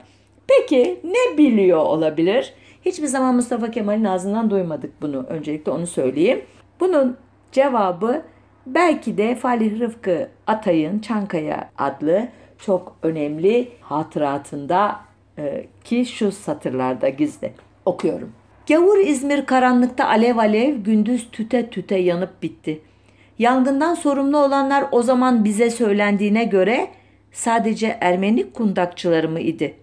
[0.48, 2.54] Peki ne biliyor olabilir?
[2.84, 5.26] Hiçbir zaman Mustafa Kemal'in ağzından duymadık bunu.
[5.28, 6.42] Öncelikle onu söyleyeyim.
[6.80, 7.16] Bunun
[7.52, 8.22] cevabı
[8.66, 12.28] belki de Falih Rıfkı Atay'ın Çankaya adlı
[12.58, 15.00] çok önemli hatıratında
[15.38, 17.52] e, ki şu satırlarda gizli.
[17.84, 18.32] Okuyorum.
[18.68, 22.80] Gavur İzmir karanlıkta alev alev gündüz tüte tüte yanıp bitti.
[23.38, 26.88] Yangından sorumlu olanlar o zaman bize söylendiğine göre
[27.32, 29.74] sadece Ermeni kundakçıları mı idi?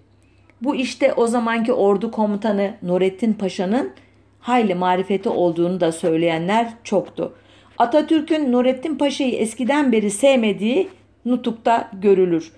[0.61, 3.91] Bu işte o zamanki ordu komutanı Nurettin Paşa'nın
[4.39, 7.33] hayli marifeti olduğunu da söyleyenler çoktu.
[7.77, 10.89] Atatürk'ün Nurettin Paşa'yı eskiden beri sevmediği
[11.25, 12.51] nutukta görülür.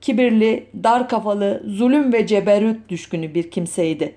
[0.00, 4.14] Kibirli, dar kafalı, zulüm ve ceberrüt düşkünü bir kimseydi.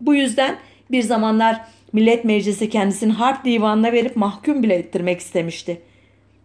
[0.00, 0.56] Bu yüzden
[0.92, 1.60] Bir zamanlar
[1.92, 5.80] Millet Meclisi kendisini harp divanına verip mahkum bile ettirmek istemişti.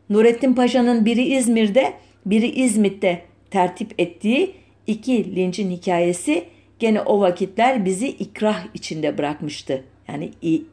[0.09, 1.93] Nurettin Paşa'nın biri İzmir'de,
[2.25, 3.21] biri İzmit'te
[3.51, 4.53] tertip ettiği
[4.87, 6.43] iki lincin hikayesi
[6.79, 9.83] gene o vakitler bizi ikrah içinde bırakmıştı.
[10.07, 10.31] Yani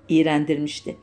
[0.09, 0.97] iğrendirmişti.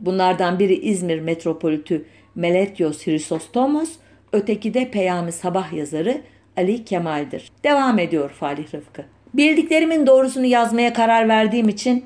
[0.00, 3.90] Bunlardan biri İzmir metropolitü Meletios Hristostomos,
[4.32, 6.20] öteki de Peyami Sabah yazarı
[6.56, 7.50] Ali Kemal'dir.
[7.64, 9.04] Devam ediyor Falih Rıfkı.
[9.34, 12.04] Bildiklerimin doğrusunu yazmaya karar verdiğim için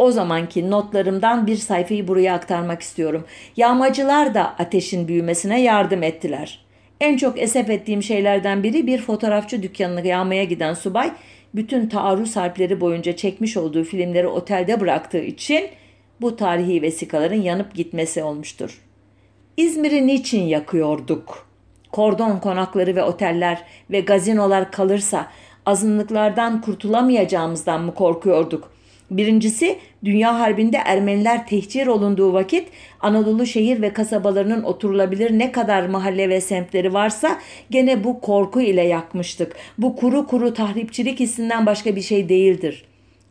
[0.00, 3.24] o zamanki notlarımdan bir sayfayı buraya aktarmak istiyorum.
[3.56, 6.64] Yağmacılar da ateşin büyümesine yardım ettiler.
[7.00, 11.12] En çok esef ettiğim şeylerden biri bir fotoğrafçı dükkanını yağmaya giden subay
[11.54, 15.68] bütün taarruz harpleri boyunca çekmiş olduğu filmleri otelde bıraktığı için
[16.20, 18.80] bu tarihi vesikaların yanıp gitmesi olmuştur.
[19.56, 21.48] İzmir'i niçin yakıyorduk?
[21.92, 25.26] Kordon konakları ve oteller ve gazinolar kalırsa
[25.66, 28.79] azınlıklardan kurtulamayacağımızdan mı korkuyorduk?
[29.10, 32.68] Birincisi Dünya Harbi'nde Ermeniler tehcir olunduğu vakit
[33.00, 37.38] Anadolu şehir ve kasabalarının oturulabilir ne kadar mahalle ve semtleri varsa
[37.70, 39.56] gene bu korku ile yakmıştık.
[39.78, 42.84] Bu kuru kuru tahripçilik hissinden başka bir şey değildir.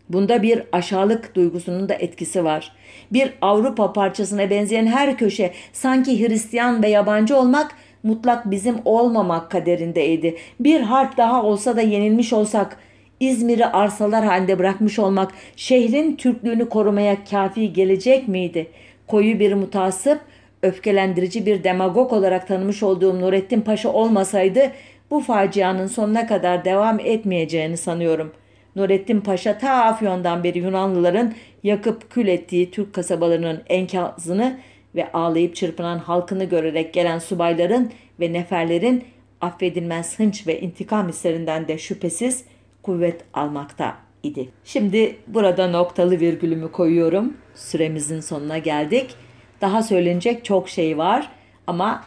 [0.10, 2.72] Bunda bir aşağılık duygusunun da etkisi var.
[3.14, 7.72] Bir Avrupa parçasına benzeyen her köşe sanki Hristiyan ve yabancı olmak
[8.04, 10.38] mutlak bizim olmamak kaderindeydi.
[10.60, 12.78] Bir harp daha olsa da yenilmiş olsak
[13.20, 18.68] İzmir'i arsalar halinde bırakmış olmak şehrin Türklüğünü korumaya kafi gelecek miydi?
[19.08, 20.20] Koyu bir mutasip,
[20.64, 24.72] öfkelendirici bir demagog olarak tanımış olduğum Nurettin Paşa olmasaydı
[25.12, 28.34] bu facianın sonuna kadar devam etmeyeceğini sanıyorum.
[28.76, 34.60] Nurettin Paşa ta Afyon'dan beri Yunanlıların yakıp kül ettiği Türk kasabalarının enkazını
[34.96, 39.04] ve ağlayıp çırpınan halkını görerek gelen subayların ve neferlerin
[39.42, 42.44] affedilmez hınç ve intikam hislerinden de şüphesiz
[42.84, 44.50] kuvvet almakta idi.
[44.64, 47.38] Şimdi burada noktalı virgülümü koyuyorum.
[47.56, 49.16] Süremizin sonuna geldik.
[49.62, 51.30] Daha söylenecek çok şey var
[51.68, 52.04] ama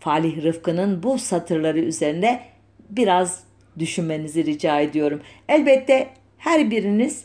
[0.00, 2.40] Falih Rıfkı'nın bu satırları üzerinde
[2.90, 3.44] biraz
[3.78, 5.20] düşünmenizi rica ediyorum.
[5.48, 6.08] Elbette
[6.38, 7.24] her biriniz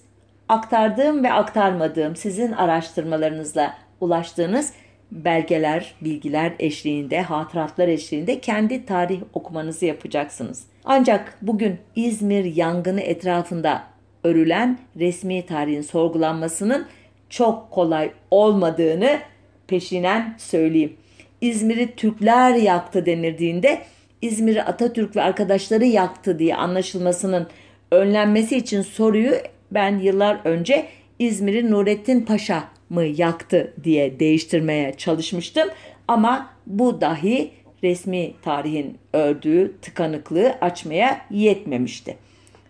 [0.50, 4.74] aktardığım ve aktarmadığım sizin araştırmalarınızla ulaştığınız
[5.12, 10.64] belgeler, bilgiler eşliğinde, hatıratlar eşliğinde kendi tarih okumanızı yapacaksınız.
[10.86, 13.84] Ancak bugün İzmir yangını etrafında
[14.24, 16.86] örülen resmi tarihin sorgulanmasının
[17.30, 19.20] çok kolay olmadığını
[19.68, 20.94] peşinen söyleyeyim.
[21.42, 23.82] İzmir'i Türkler yaktı denildiğinde
[24.22, 27.48] İzmir'i Atatürk ve arkadaşları yaktı diye anlaşılmasının
[27.92, 29.32] önlenmesi için soruyu
[29.72, 30.86] ben yıllar önce
[31.20, 35.70] İzmir'i Nurettin Paşa mı yaktı diye değiştirmeye çalışmıştım.
[36.08, 37.52] Ama bu dahi
[37.84, 42.18] resmi tarihin ördüğü tıkanıklığı açmaya yetmemişti.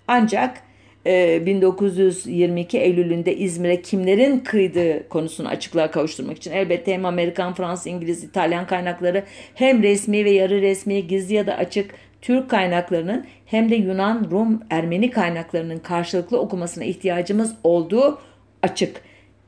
[0.08, 0.62] Ancak
[1.06, 8.24] 1922 e, Eylül'ünde İzmir'e kimlerin kıydığı konusunu açıklığa kavuşturmak için elbette hem Amerikan, Fransız, İngiliz,
[8.24, 9.24] İtalyan kaynakları
[9.56, 11.92] hem resmi ve yarı resmi, gizli ya da açık
[12.22, 18.20] Türk kaynaklarının hem de Yunan, Rum, Ermeni kaynaklarının karşılıklı okumasına ihtiyacımız olduğu
[18.64, 19.02] açık.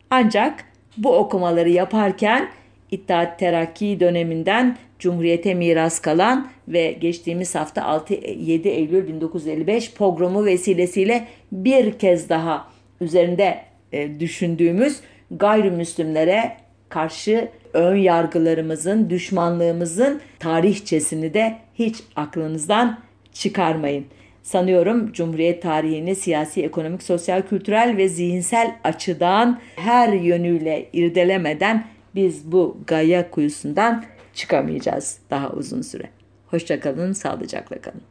[0.10, 0.66] Ancak
[0.98, 2.50] bu okumaları yaparken
[2.92, 12.00] İttihat Terakki döneminden Cumhuriyete miras kalan ve geçtiğimiz hafta 6-7 Eylül 1955 pogromu vesilesiyle bir
[12.00, 12.68] kez daha
[13.02, 13.60] üzerinde
[13.92, 15.00] e, düşündüğümüz
[15.32, 16.58] gayrimüslimlere
[16.90, 23.00] karşı ön yargılarımızın, düşmanlığımızın tarihçesini de hiç aklınızdan
[23.34, 24.06] çıkarmayın.
[24.48, 32.78] Sanıyorum Cumhuriyet tarihini siyasi, ekonomik, sosyal, kültürel ve zihinsel açıdan her yönüyle irdelemeden biz bu
[32.88, 36.10] gaya kuyusundan çıkamayacağız daha uzun süre.
[36.48, 38.02] Hoşçakalın, sağlıcakla kalın.